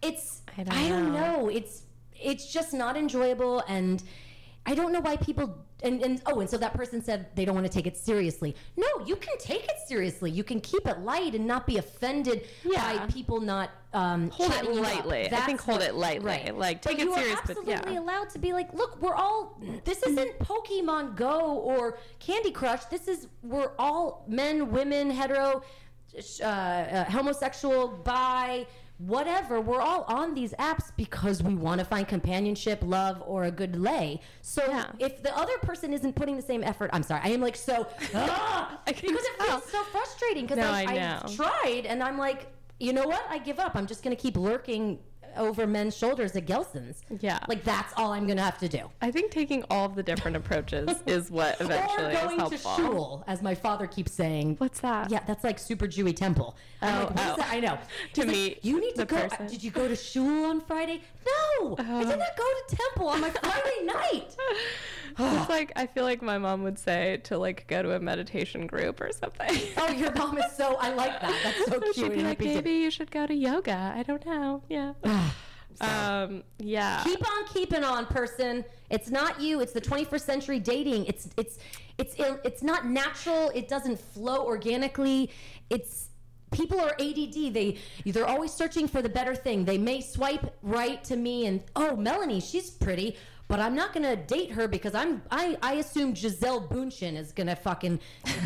[0.01, 1.37] it's I I don't don't, know.
[1.37, 1.49] know.
[1.49, 1.83] It's
[2.19, 4.01] it's just not enjoyable, and
[4.65, 5.57] I don't know why people.
[5.81, 8.55] And, and oh, and so that person said they don't want to take it seriously.
[8.77, 10.31] No, you can take it seriously.
[10.31, 12.99] You can keep it light and not be offended Yeah.
[12.99, 14.85] by people not um, Hold it chatting you up.
[14.95, 15.33] lightly.
[15.33, 16.25] I think hold what- it lightly.
[16.25, 16.57] Right.
[16.57, 17.25] Like, take but it seriously.
[17.25, 17.99] you are but absolutely yeah.
[17.99, 19.59] allowed to be like, look, we're all.
[19.83, 22.85] This isn't Pokemon Go or Candy Crush.
[22.85, 25.63] This is we're all men, women, hetero,
[26.41, 28.65] uh, uh, homosexual, bi,
[29.07, 29.59] whatever.
[29.59, 33.75] We're all on these apps because we want to find companionship, love, or a good
[33.75, 34.21] lay.
[34.41, 34.91] So Yeah.
[34.99, 37.87] if the other person isn't putting the same effort, I'm sorry, I am like so
[38.13, 42.47] ah, because it feels so frustrating because No, I've tried and I'm like,
[42.79, 43.23] you know what?
[43.29, 43.75] I give up.
[43.75, 44.99] I'm just gonna keep lurking
[45.37, 47.01] over men's shoulders at Gelson's.
[47.19, 47.39] Yeah.
[47.47, 48.89] Like that's all I'm gonna have to do.
[49.01, 52.57] I think taking all of the different approaches is what eventually or is going to
[52.57, 52.75] helpful.
[52.75, 54.55] shul, as my father keeps saying.
[54.57, 55.09] What's that?
[55.09, 56.55] Yeah, that's like super Jewy temple.
[56.81, 57.35] Oh, like, what is oh.
[57.37, 57.49] that?
[57.51, 57.77] I know.
[58.13, 59.15] To He's like, you need to go.
[59.15, 59.47] Uh, person.
[59.47, 61.01] Did you go to shul on Friday?
[61.25, 64.35] No, I did not go to temple on my Friday night.
[65.19, 68.67] It's like I feel like my mom would say to like go to a meditation
[68.67, 69.55] group or something.
[69.77, 70.75] Oh, your mom is so.
[70.79, 71.39] I like that.
[71.43, 71.95] That's so cute.
[71.95, 73.93] She'd be like, maybe you should go to yoga.
[73.95, 74.63] I don't know.
[74.69, 74.93] Yeah.
[75.81, 76.43] um.
[76.59, 77.03] Yeah.
[77.03, 81.57] keep on keeping on person it's not you it's the 21st century dating it's it's
[81.97, 85.31] it's it's not natural it doesn't flow organically
[85.71, 86.09] it's
[86.53, 89.65] people are ADD they they're always searching for the better thing.
[89.65, 93.17] They may swipe right to me and oh Melanie she's pretty
[93.53, 97.55] but I'm not gonna date her because I'm I, I assume Gisele Bundchen is gonna
[97.55, 97.99] fucking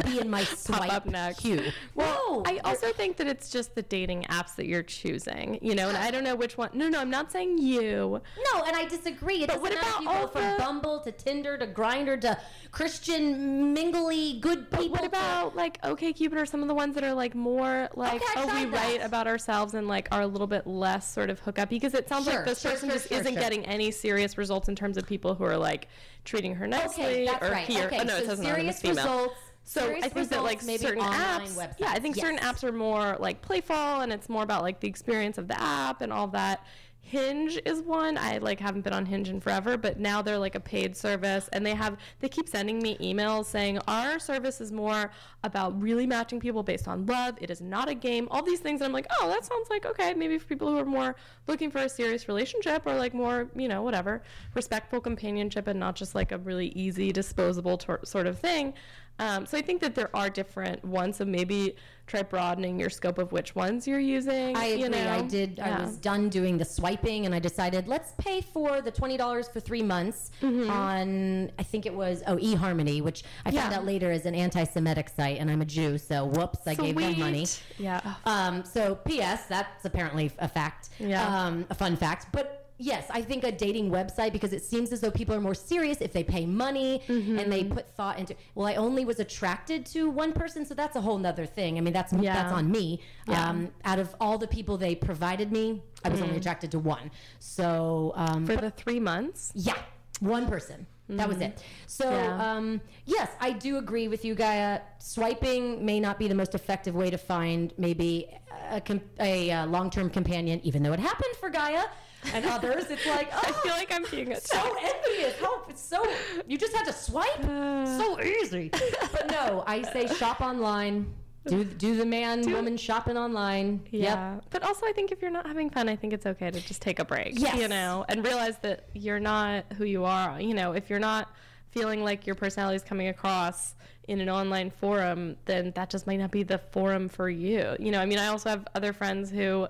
[0.04, 1.40] be in my swipe up next.
[1.40, 1.62] queue.
[1.96, 5.76] Well, no, I also think that it's just the dating apps that you're choosing, you
[5.76, 6.72] know, and I don't know which one.
[6.74, 8.22] No, no, I'm not saying you.
[8.54, 9.44] No, and I disagree.
[9.44, 12.38] It But what about you all go from the- Bumble to Tinder to Grindr to
[12.72, 14.10] Christian Mingle
[14.42, 14.90] good people.
[14.90, 18.16] What to- about like OkCupid or some of the ones that are like more like
[18.22, 21.30] Okay, oh we tried write about ourselves and like are a little bit less sort
[21.30, 23.66] of hook up because it sounds Sure, like this sure, person sure, just isn't getting
[23.66, 25.88] any serious results in terms of people who are like
[26.26, 27.68] treating her nicely Okay, that's or right.
[27.68, 27.86] here.
[27.86, 28.96] Okay, oh, no, so it says serious anonymous female.
[29.06, 29.36] results.
[29.64, 31.76] So serious I think that like certain apps, websites.
[31.80, 34.88] yeah, I think certain apps are more like playful and it's more about like the
[34.88, 36.66] experience of the app and all that.
[37.08, 38.18] Hinge is one.
[38.18, 41.48] I like haven't been on Hinge in forever, but now they're like a paid service
[41.54, 45.10] and they have they keep sending me emails saying our service is more
[45.46, 47.36] about really matching people based on love.
[47.40, 48.28] It is not a game.
[48.30, 50.78] All these things and I'm like, "Oh, that sounds like okay, maybe for people who
[50.78, 51.16] are more
[51.48, 54.22] looking for a serious relationship or like more, you know, whatever,
[54.54, 58.74] respectful companionship and not just like a really easy disposable tor- sort of thing."
[59.20, 61.18] Um, so I think that there are different ones.
[61.18, 61.76] So maybe
[62.08, 64.56] try broadening your scope of which ones you're using.
[64.56, 64.84] I agree.
[64.84, 65.10] You know?
[65.12, 65.60] I did.
[65.60, 69.48] I was done doing the swiping, and I decided let's pay for the twenty dollars
[69.48, 71.52] for three months on.
[71.60, 73.74] I think it was oh eHarmony, which I found Mm-hmm.
[73.80, 77.20] Out later is an anti-Semitic site, and I'm a Jew, so whoops, I gave them
[77.20, 77.46] money.
[77.78, 78.00] Yeah.
[78.24, 79.46] Um, so, P.S.
[79.48, 80.90] That's apparently a fact.
[81.00, 81.26] Yeah.
[81.28, 82.28] Um, a fun fact.
[82.32, 85.56] But yes, I think a dating website because it seems as though people are more
[85.56, 88.36] serious if they pay money and they put thought into.
[88.56, 91.78] Well, I only was attracted to one person, so that's a whole nother thing.
[91.78, 92.34] I mean, that's Yeah.
[92.34, 93.02] that's on me.
[93.28, 93.50] Yeah.
[93.50, 97.12] Um, out of all the people they provided me, I was only attracted to one.
[97.40, 99.52] So, um, For the three months.
[99.56, 99.78] yeah,
[100.20, 100.88] one person.
[101.10, 101.64] That was it.
[101.86, 102.14] So, Mm-hmm.
[102.40, 102.52] Yeah.
[102.58, 104.82] um, yes, I do agree with you, Gaia.
[105.00, 108.30] Swiping may not be the most effective way to find maybe
[108.70, 111.84] a, com- a uh, long-term companion, even though it happened for Gaia
[112.34, 112.86] and others.
[112.90, 114.48] It's like, oh, I feel oh, like I'm being attacked.
[114.48, 115.40] so envious.
[115.40, 116.06] How it's so
[116.48, 118.70] you just had to swipe, so easy.
[119.12, 121.14] But no, I say shop online.
[121.46, 123.82] Do do the man woman shopping online.
[123.90, 124.34] Yeah.
[124.36, 124.46] Yep.
[124.50, 126.82] But also, I think if you're not having fun, I think it's okay to just
[126.82, 127.40] take a break.
[127.40, 127.58] Yes.
[127.58, 130.42] You know, and realize that you're not who you are.
[130.42, 131.32] You know, if you're not
[131.72, 133.76] feeling like your personality is coming across
[134.08, 137.76] in an online forum, then that just might not be the forum for you.
[137.80, 139.68] You know, I mean, I also have other friends who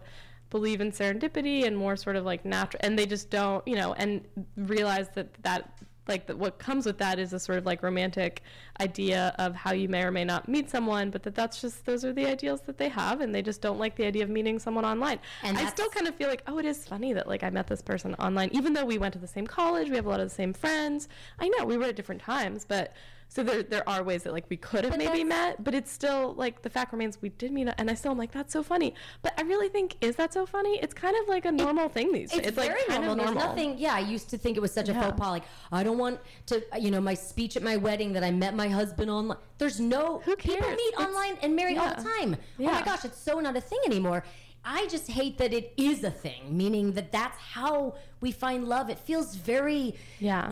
[0.49, 3.93] believe in serendipity and more sort of like natural and they just don't you know
[3.93, 4.25] and
[4.55, 5.77] realize that that
[6.07, 8.41] like that what comes with that is a sort of like romantic
[8.79, 12.05] idea of how you may or may not meet someone but that that's just those
[12.05, 14.59] are the ideals that they have and they just don't like the idea of meeting
[14.59, 15.19] someone online.
[15.43, 17.67] And i still kind of feel like oh it is funny that like i met
[17.67, 20.19] this person online even though we went to the same college we have a lot
[20.19, 21.07] of the same friends.
[21.39, 22.93] I know we were at different times but
[23.29, 25.91] so there, there are ways that like we could have But maybe met but it's
[25.91, 28.63] still like the fact remains we did meet and i still am like that's so
[28.63, 31.89] funny but i really think is that so funny it's kind of like a normal
[31.89, 33.11] thing these days It's, it's, like very kind normal.
[33.11, 33.77] of normal There's nothing.
[33.77, 35.29] Yeah, I used to think it was such a faux pas.
[35.29, 38.55] Like I don't want to, you know, my speech at my wedding that I met
[38.55, 39.37] my husband online.
[39.57, 40.19] There's no.
[40.25, 42.15] Who cares People meet It's- online and marry all the yeah.
[42.19, 42.37] time.
[42.59, 44.23] Oh my gosh, it's so not a thing anymore.
[44.65, 48.89] I just hate that it is a thing, meaning that that's how we find love.
[48.89, 50.51] It feels very, Yeah.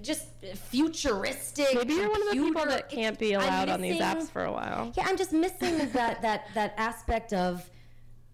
[0.00, 0.24] just
[0.54, 1.74] futuristic.
[1.74, 4.52] maybe you're one of the people that can't be allowed on these apps for a
[4.52, 7.68] while yeah, I'm just missing that that that aspect of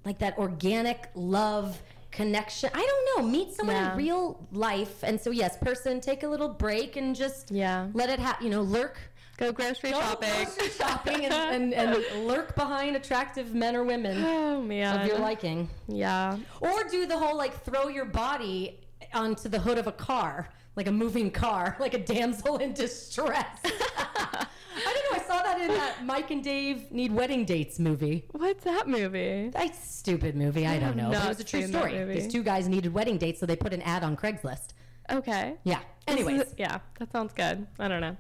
[0.05, 2.71] like that organic love connection.
[2.73, 2.79] I
[3.15, 3.29] don't know.
[3.29, 3.91] Meet someone Yeah.
[3.93, 7.89] in real life, and so yes, person, take a little break and just Yeah.
[7.93, 8.45] let it happen.
[8.45, 8.99] You know, lurk.
[9.37, 14.23] Go grocery go shopping grocery shopping and, and, and lurk behind attractive men or women
[14.25, 18.81] oh man of your liking, yeah or do the whole like throw your body
[19.13, 23.59] onto the hood of a car, like a moving car, like a damsel in distress.
[23.65, 24.47] I
[24.93, 25.19] don't know.
[25.19, 28.25] I saw that in that Mike and Dave Need Wedding Dates movie.
[28.33, 30.67] what's that movie That stupid movie.
[30.67, 31.11] I don't know.
[31.11, 32.05] But it was a true story.
[32.05, 34.71] These two guys needed wedding dates, so they put an ad on Craigslist.
[35.11, 35.79] okay Yeah.
[36.07, 37.67] This is- Anyways, yeah, that sounds good.
[37.79, 38.17] I don't know.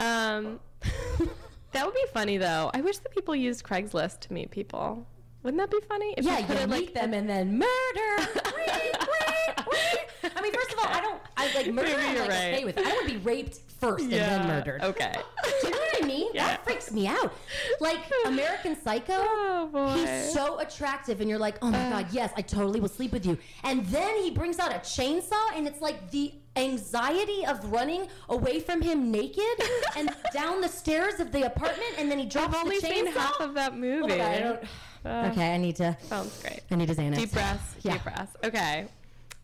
[0.00, 0.60] Um,
[1.72, 2.70] that would be funny though.
[2.74, 5.06] I wish that people used Craigslist to meet people.
[5.42, 6.14] Wouldn't that be funny?
[6.16, 8.28] If yeah, you you it, meet them and then murder.
[10.38, 11.20] I mean, first of all, I don't.
[11.36, 11.88] I like murder.
[11.88, 12.54] Maybe I'm you're like right.
[12.54, 12.78] okay with.
[12.78, 14.38] I would be raped first and Yeah.
[14.38, 14.82] then murdered.
[14.82, 15.12] Okay.
[15.44, 16.30] Do you know what I mean?
[16.34, 16.46] Yeah.
[16.48, 17.32] That freaks me out.
[17.80, 19.14] Like American Psycho.
[19.58, 19.92] Oh boy.
[19.94, 23.26] He's so attractive, and you're like, oh my god, yes, I totally will sleep with
[23.26, 23.36] you.
[23.64, 28.60] And then he brings out a chainsaw, and it's like the anxiety of running away
[28.60, 29.42] from him naked
[29.96, 33.06] and down the stairs of the apartment, and then he drops I've only the seen
[33.06, 34.04] half of that movie.
[34.04, 34.64] Oh my God, I don't-
[35.04, 35.96] Uh, okay, I need to.
[36.02, 36.60] Sounds great.
[36.70, 37.16] I need a Xanax.
[37.16, 37.74] Deep breaths.
[37.82, 37.92] Yeah.
[37.94, 38.36] Deep breaths.
[38.44, 38.86] Okay.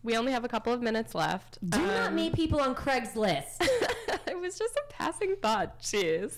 [0.05, 1.57] We only have a couple of minutes left.
[1.67, 3.57] Do not Um, meet people on Craigslist.
[4.27, 5.79] it was just a passing thought.
[5.79, 6.33] Jeez.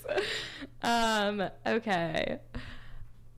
[0.82, 2.40] Um, okay.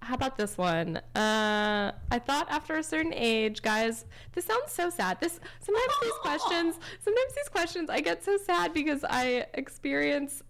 [0.03, 0.97] How about this one?
[1.15, 5.19] Uh, I thought after a certain age, guys, this sounds so sad.
[5.19, 10.43] This sometimes these questions, sometimes these questions, I get so sad because I experience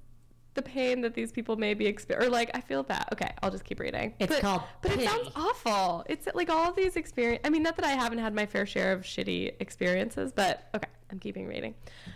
[0.56, 3.10] the pain that these people may be experiencing, or like I feel that.
[3.14, 4.14] Okay, I'll just keep reading.
[4.20, 6.04] It's but, called But it sounds awful.
[6.08, 7.42] It's like all these experience.
[7.46, 10.90] I mean, not that I haven't had my fair share of shitty experiences, but okay,
[11.12, 11.76] I'm keeping reading.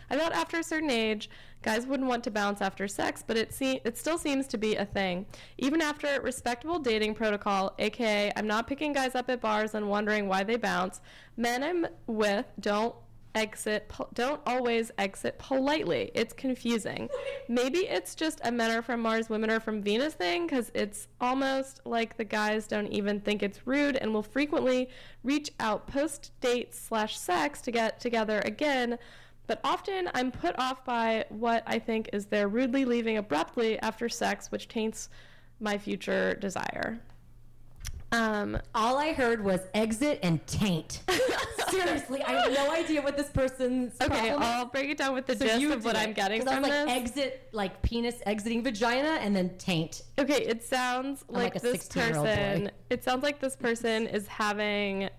[0.09, 1.29] I thought after a certain age,
[1.61, 4.75] guys wouldn't want to bounce after sex, but it se- it still seems to be
[4.75, 5.25] a thing.
[5.57, 10.27] Even after respectable dating protocol, aka I'm not picking guys up at bars and wondering
[10.27, 11.01] why they bounce.
[11.37, 12.95] Men I'm with don't
[13.35, 16.11] exit po- don't always exit politely.
[16.13, 17.09] It's confusing.
[17.47, 21.07] Maybe it's just a men are from mars women are from venus thing because it's
[21.19, 24.89] almost like the guys don't even think it's rude and will frequently
[25.23, 28.97] reach out post date slash sex to get together again.
[29.45, 34.07] But often i'm put off by what i think is their rudely leaving abruptly after
[34.07, 35.09] sex which taints
[35.59, 37.01] my future desire
[38.13, 41.01] um All I heard was exit and taint.
[41.69, 45.35] Seriously, I have no idea what this person's okay i'll break it down with the
[45.35, 47.49] So gist of what do i'm getting getting 'Cause I from was like this exit,
[47.51, 50.03] like penis exiting vagina, and then taint.
[50.19, 52.35] Okay, it sounds like, like this 16-year-old boy.
[52.35, 52.71] person.
[52.91, 55.09] It sounds like this person is having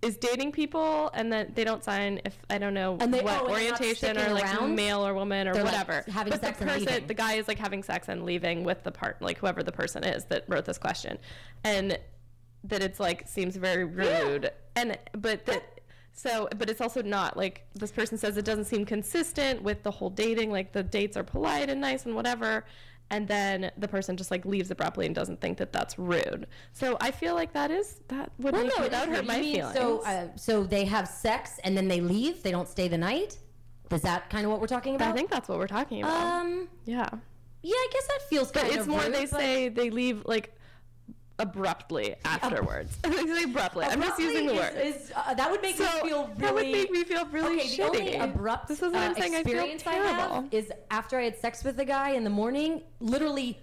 [0.00, 3.06] is dating people and then they don't sign if I don't know they- what oh,
[3.06, 4.74] and they're not orientation or like around?
[4.76, 6.04] male or woman or They're, like, whatever.
[6.10, 8.92] having but sex the person, the guy is like having sex and leaving with the
[8.92, 11.18] part, like whoever the person is that wrote this question,
[11.64, 11.98] and
[12.64, 14.50] that it's like seems very rude.
[14.76, 15.80] And but that
[16.12, 19.90] so but it's also not like this person says it doesn't seem consistent with the
[19.90, 20.50] whole dating.
[20.50, 22.64] Like the dates are polite and nice and whatever.
[23.10, 26.46] And then the person just like leaves abruptly and doesn't think that that's rude.
[26.74, 29.54] So I feel like that is that would Well, no, that would hurt my mean
[29.54, 29.76] feelings.
[29.76, 32.42] So, uh, so they have sex and then they leave.
[32.42, 33.38] They don't stay the night.
[33.90, 35.08] Is that kind of what we're talking about?
[35.08, 36.42] I think that's what we're talking about.
[36.42, 36.68] Um.
[36.84, 37.08] yeah.
[37.62, 40.54] Yeah, I guess that feels But it's more rude, they say they leave like
[41.38, 42.96] abruptly afterwards.
[43.02, 43.86] they say abruptly.
[43.86, 44.74] I'm just using the word.
[44.76, 46.40] Is, is, uh, that would make so me feel really.
[46.40, 47.76] that would make me feel really okay, shitty.
[47.76, 49.34] the only abrupt this is what I'm uh, saying.
[49.34, 52.30] I feel experience I, have is after I had sex with the guy in the
[52.30, 52.82] morning.
[53.00, 53.58] Literally,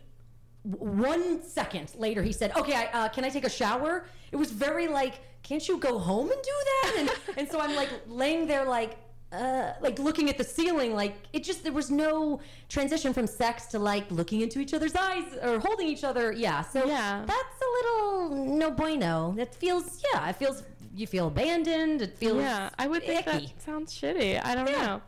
[0.63, 4.51] one second later, he said, "Okay, I, uh, can I take a shower?" It was
[4.51, 8.47] very like, "Can't you go home and do that?" And, and so I'm like laying
[8.47, 8.97] there like.
[9.35, 13.65] Uh, like looking at the ceiling, like it just there was no transition from sex
[13.67, 16.31] to like looking into each other's eyes or holding each other.
[16.31, 17.23] Yeah, so Yeah.
[17.25, 19.33] that's a little no bueno.
[19.37, 20.63] That feels yeah, it feels
[20.95, 22.01] you feel abandoned.
[22.01, 23.47] It feels Yeah, I would think icky.
[23.47, 24.43] that sounds shitty.
[24.43, 24.85] I don't Yeah.
[24.85, 25.01] know.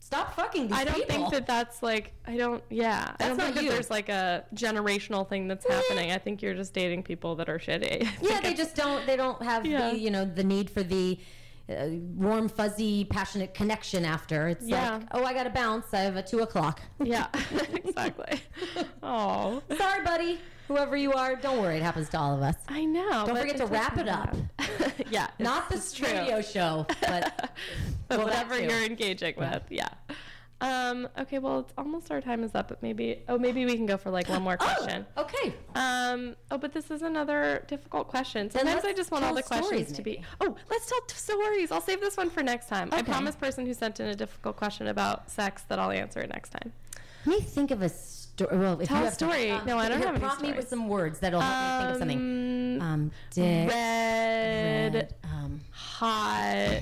[0.00, 1.08] Stop fucking these I don't people.
[1.16, 3.70] think that that's like I don't yeah I That's don't not think that you.
[3.70, 6.12] there's like a generational thing that's happening.
[6.12, 8.08] I think you're just dating people that are shitty.
[8.22, 9.04] Yeah, they just don't.
[9.06, 9.90] They don't have Yeah.
[9.90, 11.18] the you know the need for the
[11.68, 14.48] uh, warm, fuzzy, passionate connection after.
[14.48, 14.96] It's Yeah.
[14.96, 15.92] like, oh, I got to bounce.
[15.92, 16.80] I have a two o'clock.
[17.02, 17.26] yeah
[17.74, 18.40] exactly.
[19.02, 20.38] Oh, Sorry, buddy.
[20.68, 21.76] Whoever you are, don't worry.
[21.78, 22.54] It happens to all of us.
[22.68, 23.24] I know.
[23.26, 24.36] Don't forget to wrap it up.
[25.10, 27.50] yeah, Not the radio show, but
[28.08, 29.88] but whatever you're engaging with, yeah.
[30.60, 33.86] Um, okay, well, it's almost our time is up, but maybe oh maybe we can
[33.86, 35.06] go for like one more question.
[35.16, 35.54] Oh, okay.
[35.76, 38.50] Um, oh, but this is another difficult question.
[38.50, 40.22] Sometimes I just want all the questions to be.
[40.40, 41.70] Oh, let's tell t- stories.
[41.70, 42.88] I'll save this one for next time.
[42.92, 46.30] I promise, person who sent in a difficult question about sex, that I'll answer it
[46.30, 46.72] next time.
[47.24, 48.56] Let me think of a story.
[48.58, 49.48] Well, if Tell you a story.
[49.66, 51.98] No, I don't have any Prompt me with some words that'll help me think of
[51.98, 52.78] something.
[52.80, 56.80] Um, Um, dick, red, red, um, hot,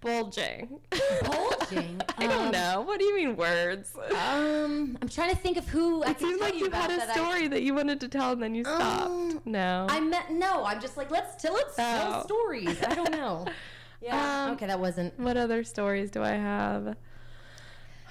[0.00, 0.80] bulging.
[1.24, 2.00] bulging.
[2.18, 2.80] I don't um, know.
[2.82, 3.92] What do you mean words?
[4.10, 6.96] Um, I'm trying to think of who it can seems like you you had a
[6.96, 9.10] that I- story that you wanted to tell and then you stopped.
[9.10, 9.86] Um, no.
[9.88, 10.64] I met no.
[10.64, 12.22] I'm just like let's tell let's tell Oh.
[12.24, 12.82] stories.
[12.82, 13.46] I don't know.
[14.00, 14.44] Yeah.
[14.44, 15.18] Um, okay, that wasn't.
[15.18, 16.94] What other stories do I have?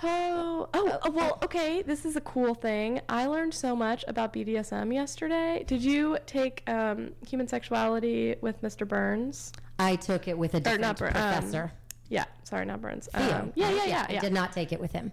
[0.04, 1.82] Oh, oh, oh, well, okay.
[1.82, 3.02] This is a cool thing.
[3.10, 5.64] I learned so much about BDSM yesterday.
[5.66, 8.88] Did you take um, human sexuality with Mr.
[8.88, 9.52] Burns?
[9.80, 11.72] I took it with a different not Bur- um, professor.
[12.10, 13.10] Yeah, sorry, not Burns.
[13.14, 14.20] Um, yeah, yeah, yeah, I yeah.
[14.22, 15.12] did not take it with him.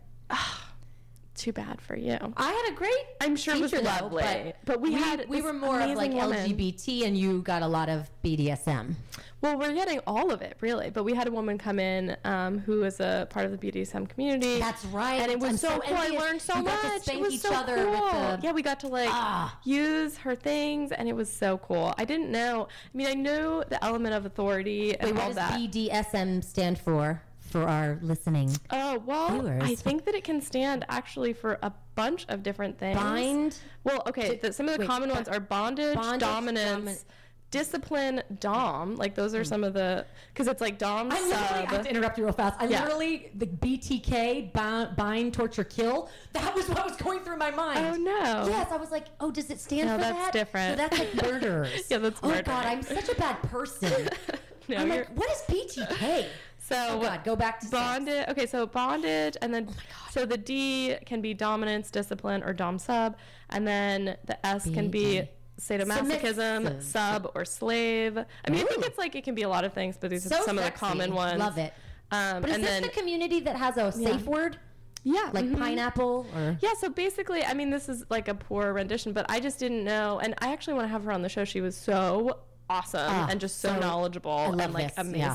[1.35, 2.17] Too bad for you.
[2.37, 2.95] I had a great.
[3.21, 5.91] I'm sure it was teacher, though, lovely, but, but we had we were more of
[5.97, 6.39] like woman.
[6.49, 8.95] LGBT, and you got a lot of BDSM.
[9.41, 10.89] Well, we're getting all of it, really.
[10.91, 14.59] But we had a woman come in um, was a part of the BDSM community.
[14.59, 15.21] That's right.
[15.21, 15.97] And it was I'm so, so cool.
[15.99, 16.83] I learned so You much.
[16.83, 17.91] got to it was each so other cool.
[17.93, 19.59] with the- Yeah, we got to like Ah.
[19.65, 21.93] use her things, and it was so cool.
[21.99, 22.69] I didn't know.
[22.95, 25.59] I mean, I knew the element of authority and Wait, all what does that.
[25.61, 27.21] BDSM stand for?
[27.55, 29.63] For our listening, Oh well, viewers?
[29.63, 32.99] I think that it can stand actually for a bunch of different things.
[32.99, 33.59] bind.
[33.85, 34.41] Well, okay.
[34.43, 37.05] The, some of the wait, common ones are bondage, bondage, dominance, domin-
[37.53, 38.97] discipline, dom.
[38.97, 39.45] Like those are hmm.
[39.45, 41.69] some of the because it's like dom I literally sub.
[41.69, 42.57] have to interrupt you real fast.
[42.61, 42.83] I Yeah.
[42.83, 46.11] literally the BTK bind, bind, torture, kill.
[46.33, 47.79] That was what was going through my mind.
[47.87, 48.49] Oh no.
[48.49, 50.33] Yes, I was like, oh, does it stand No, for that's that?
[50.33, 50.77] different.
[50.81, 51.85] So that's like murderers.
[51.89, 52.67] Yeah, that's Oh God.
[52.67, 54.09] I'm such a bad person.
[54.67, 56.25] No, I'm like, what is BTK?
[56.69, 58.27] So Oh God, go back to bondage.
[58.29, 59.69] Okay, so bondage, and then
[60.11, 63.17] so the D can be dominance, discipline, or dom sub,
[63.51, 65.29] and then the S can be
[65.61, 68.17] sadomasochism, sub, or slave.
[68.19, 70.25] I mean, I think it's like it can be a lot of things, but these
[70.29, 71.39] So are some of the common ones.
[71.39, 71.73] Love it.
[72.11, 74.59] Um, But is and this then the community that has a safe word
[75.07, 75.59] yeah, like mhm.
[75.59, 76.57] pineapple or?
[76.63, 79.85] Yeah, so basically, I mean, this is like a poor rendition, but I just didn't
[79.85, 80.19] know.
[80.23, 81.45] And I actually want to have her on the show.
[81.45, 82.39] She was so
[82.71, 85.35] awesome Ah, and just so, so- knowledgeable and like this, yeah.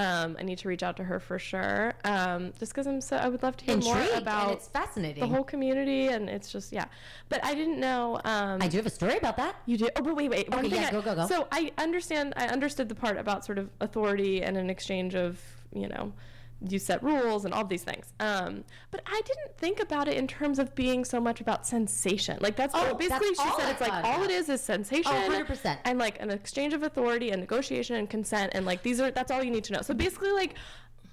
[0.00, 1.92] Um, I need to reach out to her for sure.
[2.04, 5.20] Um, just because I'm so, I would love to hear Intrigued, more about it's fascinating.
[5.20, 6.86] the whole community, and it's just yeah.
[7.28, 8.20] But I didn't know.
[8.24, 9.56] Um, I do have a story about that.
[9.66, 9.88] you do.
[9.96, 10.52] Oh, but wait, wait.
[10.54, 11.26] Okay, yeah, I- go, go, go.
[11.26, 12.32] So I understand.
[12.36, 15.40] I understood the part about sort of authority and an exchange of,
[15.74, 16.12] you know,
[16.68, 18.12] you set rules and all these things.
[18.20, 22.38] Um, but I didn't think about it in terms of being so much about sensation.
[22.40, 25.12] Like that's Oh, basically that's she said I it's like all it is is sensation.
[25.14, 25.78] Oh, 100%.
[25.84, 29.30] And like an exchange of authority and negotiation and consent and like these are that's
[29.30, 29.82] all you need to know.
[29.82, 30.54] So basically, like,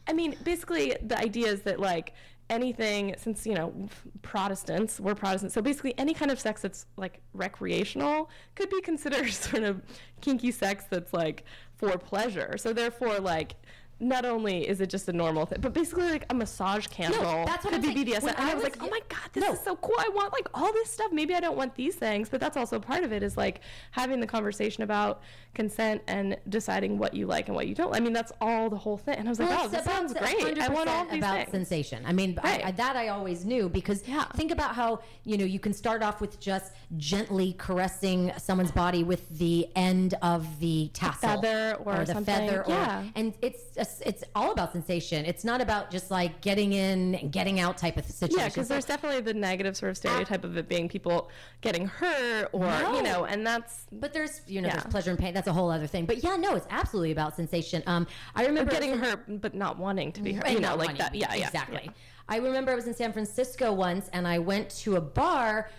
[0.07, 2.13] I mean, basically the idea is that like
[2.49, 3.73] anything since you know
[4.21, 9.29] protestants we're protestants so basically any kind of sex that's like recreational could be considered
[9.33, 9.81] sort of
[10.21, 11.43] kinky sex that's like
[11.75, 13.55] for pleasure so therefore like
[13.99, 17.65] not only is it just a normal thing, but basically like a massage candle that's
[17.65, 18.05] what could I'm be.
[18.05, 18.27] BDSM.
[18.27, 19.53] And I I was was like, oh my god, this No.
[19.53, 19.95] is so cool.
[19.97, 21.11] I want like all this stuff.
[21.11, 23.23] Maybe I don't want these things, but that's also part of it.
[23.23, 25.21] Is like having the conversation about
[25.55, 27.95] consent and deciding what you like and what you don't.
[27.95, 29.15] I mean, that's all the whole thing.
[29.15, 30.59] And I was like, Well, wow, this sounds great.
[30.59, 31.51] I want all 100% these about things.
[31.51, 32.03] sensation.
[32.05, 32.63] I mean, Right.
[32.65, 34.25] I, that I always knew because Yeah.
[34.35, 39.03] think about how you know you can start off with just gently caressing someone's body
[39.03, 42.25] with the end of the tassel feather or the something.
[42.47, 43.03] feather, or, Yeah.
[43.15, 45.25] and it's just, it's all about sensation.
[45.25, 48.39] It's not about just like getting in and getting out type of situation.
[48.39, 51.29] Yeah, because there's definitely the negative sort of stereotype of it being people
[51.61, 52.95] getting hurt or No.
[52.95, 54.73] you know, and that's but there's you know Yeah.
[54.75, 55.33] there's pleasure and pain.
[55.33, 56.05] That's a whole other thing.
[56.05, 57.83] But yeah, no, it's absolutely about sensation.
[57.88, 60.49] Um, I or remember getting hurt but not wanting to be hurt.
[60.49, 61.13] You know, like that.
[61.15, 61.81] Yeah, yeah, exactly.
[61.85, 61.91] yeah.
[62.29, 65.69] I remember I was in San Francisco once, and I went to a bar,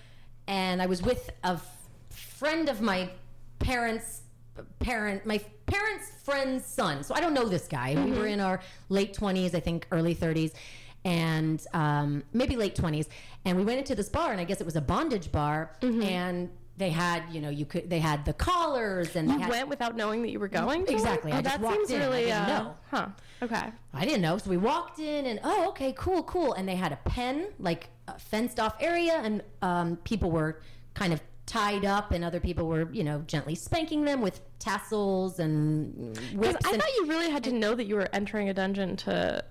[0.46, 1.58] and I was with a
[2.10, 3.10] friend of my
[3.58, 4.22] parents'
[4.78, 7.02] parent, my parents' friend's son.
[7.02, 7.94] So I don't know this guy.
[7.94, 8.18] We Mm-hmm.
[8.18, 10.52] were in our late twenties, I think, early thirties.
[11.04, 13.06] And um, maybe late 20s.
[13.44, 15.70] And we went into this bar, and I guess it was a bondage bar.
[15.80, 16.02] Mm-hmm.
[16.02, 19.68] And they had, you know, you could they had the collars and You had, went
[19.68, 20.84] without knowing that you were going.
[20.86, 21.34] To Exactly, It?
[21.36, 22.00] I Oh, that seems in.
[22.00, 22.24] Really.
[22.26, 22.72] didn't uh.
[22.90, 23.06] Huh.
[23.42, 23.68] Okay.
[23.94, 24.38] I didn't know.
[24.38, 26.52] So we walked in and oh, okay, cool, cool.
[26.54, 30.60] And they had a pen, like a fenced off area, and um, people were
[30.94, 35.40] kind of tied up, and other people were, you know, gently spanking them with tassels
[35.40, 36.64] and whips.
[36.64, 39.44] I and, thought you really had to know that you were entering a dungeon to.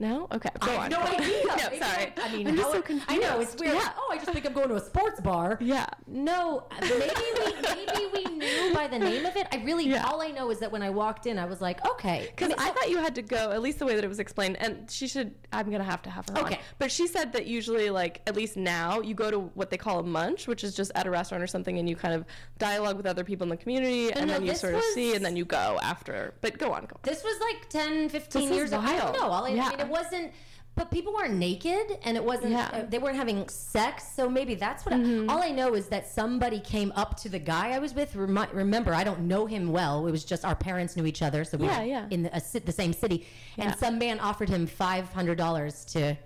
[0.00, 0.28] No.
[0.32, 0.50] Okay.
[0.60, 0.90] Go I on.
[0.90, 1.44] no idea.
[1.44, 2.12] no, sorry.
[2.22, 3.10] I mean, I'm just so confused.
[3.10, 3.74] I know it's weird.
[3.74, 3.92] Yeah.
[3.96, 5.58] Oh, I just think I'm going to a sports bar.
[5.68, 5.86] Yeah.
[6.06, 9.46] No, maybe we maybe we knew by the name of it.
[9.52, 10.06] I really Yeah.
[10.06, 12.70] all I know is that when I walked in, I was like, okay, Because I
[12.70, 15.06] thought you had to go, at least the way that it was explained, and she
[15.08, 16.44] should, I'm going to have to have her on.
[16.46, 16.60] Okay.
[16.78, 19.98] But she said that usually, like, at least now, you go to what they call
[19.98, 22.24] a munch, which is just at a restaurant or something, and you kind of
[22.58, 25.24] dialogue with other people in the community, and no, then you sort of see, and
[25.24, 26.34] then you go after.
[26.40, 27.00] But go on, go on.
[27.02, 28.80] This was like 10, 15 This years ago.
[28.82, 29.28] I don't know.
[29.28, 29.68] All I, I Yeah.
[29.76, 30.32] mean, it wasn't.
[30.74, 32.52] But people weren't naked, and it wasn't.
[32.52, 32.70] Yeah.
[32.72, 34.94] Uh, they weren't having sex, so maybe that's what.
[34.94, 35.28] Mm-hmm.
[35.28, 38.14] I, all I know is that somebody came up to the guy I was with.
[38.14, 40.06] Remi- remember, I don't know him well.
[40.06, 42.06] It was just our parents knew each other, so we Yeah, were yeah.
[42.10, 43.26] in the, a, the same city.
[43.56, 46.16] And some man offered him five hundred dollars to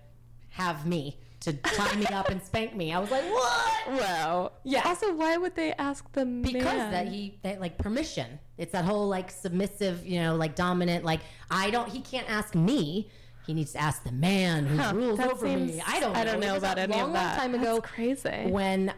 [0.51, 2.93] have me to tie me up and spank me.
[2.93, 3.89] I was like, what?
[4.01, 4.53] Wow.
[4.65, 4.83] Yeah.
[4.85, 6.63] Also, why would they ask the because man?
[6.63, 11.05] Because that he that like permission it's that whole like submissive you know like dominant
[11.05, 13.11] like i don't he can't ask me
[13.47, 16.21] he needs to ask the man who Huh, rules over seems- me i don't know
[16.21, 17.39] I don't know about a any long, of long that.
[17.39, 18.47] time That's ago crazy.
[18.51, 18.93] when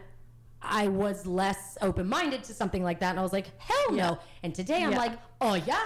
[0.61, 4.53] i was less open-minded to something like that and i was like hell no and
[4.55, 4.97] today i'm Yeah.
[4.97, 5.79] like oh yeah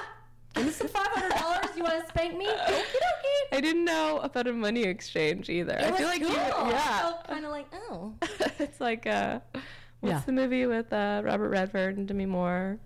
[0.55, 4.47] give me some $500 you want to spank me okie dokie I didn't know about
[4.47, 5.73] a money exchange either.
[5.73, 6.31] it I feel like cool.
[6.31, 7.13] you, yeah.
[7.27, 8.13] kind of like oh
[8.59, 9.39] it's like uh,
[10.01, 10.21] what's Yeah.
[10.25, 12.77] the movie with uh, Robert Redford and Demi Moore?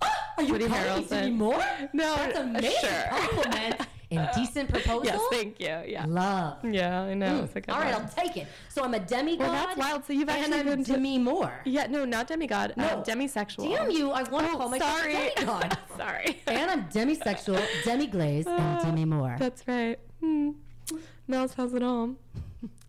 [0.36, 1.08] are you Woody calling me Harrelson.
[1.10, 1.64] Demi Moore?
[1.92, 3.04] No, that's uh, amazing sure.
[3.10, 3.80] compliment
[4.12, 5.66] Indecent proposal Yes, thank you.
[5.86, 7.26] Yeah, love yeah, I know.
[7.40, 7.44] Mm.
[7.44, 8.02] It's a good All right, one.
[8.02, 8.46] I'll take it.
[8.68, 9.48] So I'm a demigod.
[9.48, 10.04] Well, that's wild.
[10.04, 11.52] So you've and actually I'm been to- me more.
[11.64, 12.74] Yeah, no, not demigod.
[12.76, 13.02] No, No.
[13.02, 13.68] demisexual.
[13.76, 14.10] Damn you!
[14.10, 15.30] I want to Oh, call myself sorry.
[15.36, 15.78] demigod.
[15.96, 16.40] sorry.
[16.46, 19.36] and I'm demisexual, demi-glaze, and Demi Moore.
[19.38, 19.98] That's right.
[20.20, 20.50] Hmm.
[21.28, 22.10] Mel's has it all.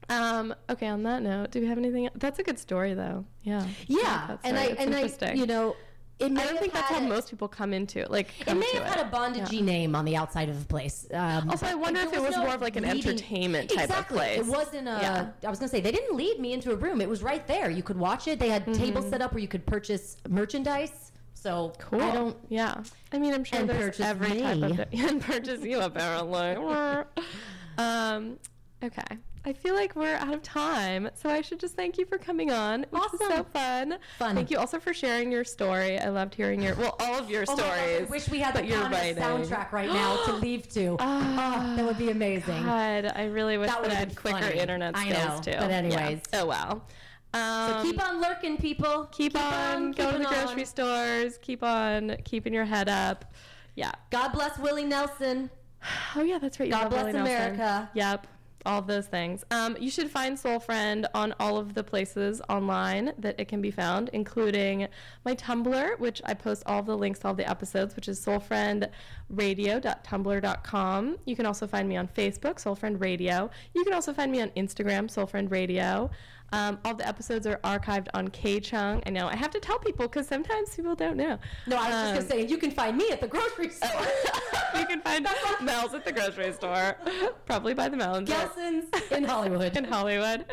[0.10, 2.10] Um, okay, on that note, do we have anything?
[2.16, 3.26] That's a good story, though.
[3.44, 3.66] Yeah.
[3.88, 5.76] Yeah, That's and I and I, you know,
[6.26, 8.10] it may I don't think that's how a- most people come into it.
[8.12, 11.06] Like, It may have had a bondagey name on the outside of the place.
[11.14, 13.78] Um, Also, I wonder if it was no more of like an leading- entertainment type
[13.86, 14.18] of exactly.
[14.18, 14.40] place.
[14.40, 14.92] It wasn't a.
[15.02, 15.28] Yeah.
[15.46, 17.02] I was gonna say they didn't lead me into a room.
[17.02, 17.70] It was right there.
[17.70, 18.40] You could watch it.
[18.40, 18.82] They had Mm-hmm.
[18.82, 21.12] tables set up where you could purchase merchandise.
[21.36, 22.02] So Cool.
[22.02, 22.38] I don't.
[22.50, 22.82] Yeah.
[23.12, 24.72] I mean, I'm sure And there's purchase every type me.
[24.72, 24.80] of
[25.12, 26.56] and purchase you apparently.
[27.78, 28.38] um.
[28.82, 29.18] Okay.
[29.46, 32.50] I feel like we're out of time, so I should just thank you for coming
[32.52, 32.86] on.
[32.92, 33.98] Which was so fun.
[34.18, 34.36] Fun.
[34.36, 36.00] Thank you also for sharing your story.
[36.00, 38.02] I loved hearing your well, all of your Oh stories.
[38.02, 39.22] I wish we had the you're Congress writing.
[39.24, 40.96] soundtrack right now to leave to.
[41.00, 41.74] Ah.
[41.74, 42.64] oh, that would be amazing.
[42.64, 44.60] God, I really wish That that, I had quicker funny.
[44.60, 45.52] internet I know, too.
[45.52, 45.76] but Yeah.
[45.78, 46.22] anyways.
[46.32, 46.88] Oh well.
[47.34, 49.10] Um, So keep on lekking, people.
[49.12, 50.34] keep, on, going to the on.
[50.46, 51.38] grocery stores.
[51.42, 53.26] Keep on keeping your head up.
[53.76, 53.92] Yeah.
[54.10, 55.50] God bless Willie Nelson.
[56.16, 56.68] Oh yeah, that's right.
[56.70, 57.36] you God bless Willie Nelson.
[57.36, 57.90] America.
[57.94, 58.28] Yep.
[58.66, 59.44] All of those things.
[59.52, 63.62] Um, you should find Soul Friend on all of the places online that it can
[63.62, 64.88] be found, including
[65.26, 71.18] my Tumblr, which I post all the links to all the episodes, which is soulfriendradio.tumblr.com.
[71.26, 73.50] You can also find me on Facebook, Soul Friend Radio.
[73.74, 76.10] You can also find me on Instagram, Soul Friend Radio.
[76.54, 79.02] Um, all the episodes are archived on K-Chung.
[79.08, 81.40] I know I have to tell people because sometimes people don't know.
[81.66, 84.06] No, I was just Um, gonna say you can find me at the grocery store.
[84.78, 85.28] you can find
[85.62, 86.96] Mel's at the grocery store,
[87.48, 88.30] probably by the melons.
[88.30, 89.76] Gelson's in Hollywood.
[89.76, 90.46] in Hollywood.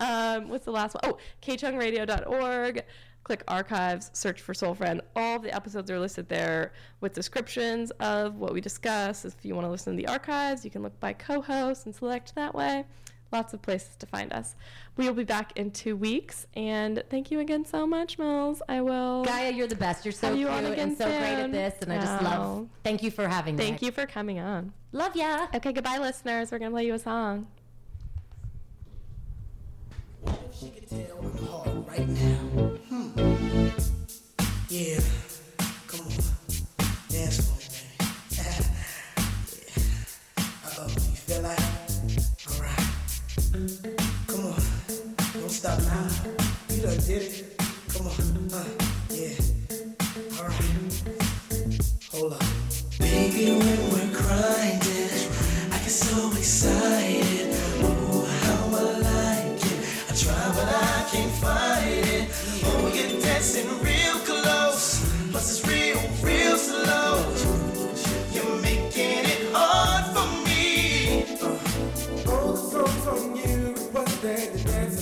[0.00, 1.14] Um, what's the last one?
[1.14, 2.84] Oh, kchungradio.org.
[3.24, 5.00] Click archives, search for Soul Friend.
[5.16, 9.24] All the episodes are listed there with descriptions of what we discuss.
[9.24, 11.94] If you want to listen to the archives, you can look by co host and
[11.94, 12.84] select that way.
[13.30, 14.54] Lots of places to find us.
[14.96, 16.46] We will be back in two weeks.
[16.54, 18.62] And thank you again so much, Mills.
[18.68, 19.24] I will.
[19.24, 20.04] Gaia, you're the best.
[20.04, 22.24] You're so Have you cute on and so great at this, and I just Oh.
[22.24, 22.68] love.
[22.84, 23.62] Thank you for having me.
[23.64, 24.72] Thank you for coming on.
[24.92, 25.46] Love ya.
[25.54, 26.50] Okay, goodbye, listeners.
[26.50, 27.46] We're going to play you a song.
[30.22, 32.00] What if she could tell I'm hard right?
[32.88, 33.68] Hmm.
[34.70, 35.00] Yeah.
[35.86, 36.12] Come on.
[37.08, 37.57] Dance for
[43.58, 44.62] Come on.
[45.34, 46.08] Don't stop now.
[46.70, 47.60] You did it.
[47.88, 48.50] Come on.
[48.52, 48.64] Uh.
[53.00, 54.78] Baby, when we're crying,
[55.72, 57.48] I get so excited.
[57.82, 59.78] Oh, how I like it.
[60.08, 62.30] I try, but I can't fight it.
[62.64, 65.02] Oh, you're dancing real close.
[65.32, 67.07] Plus, it's real, real slow.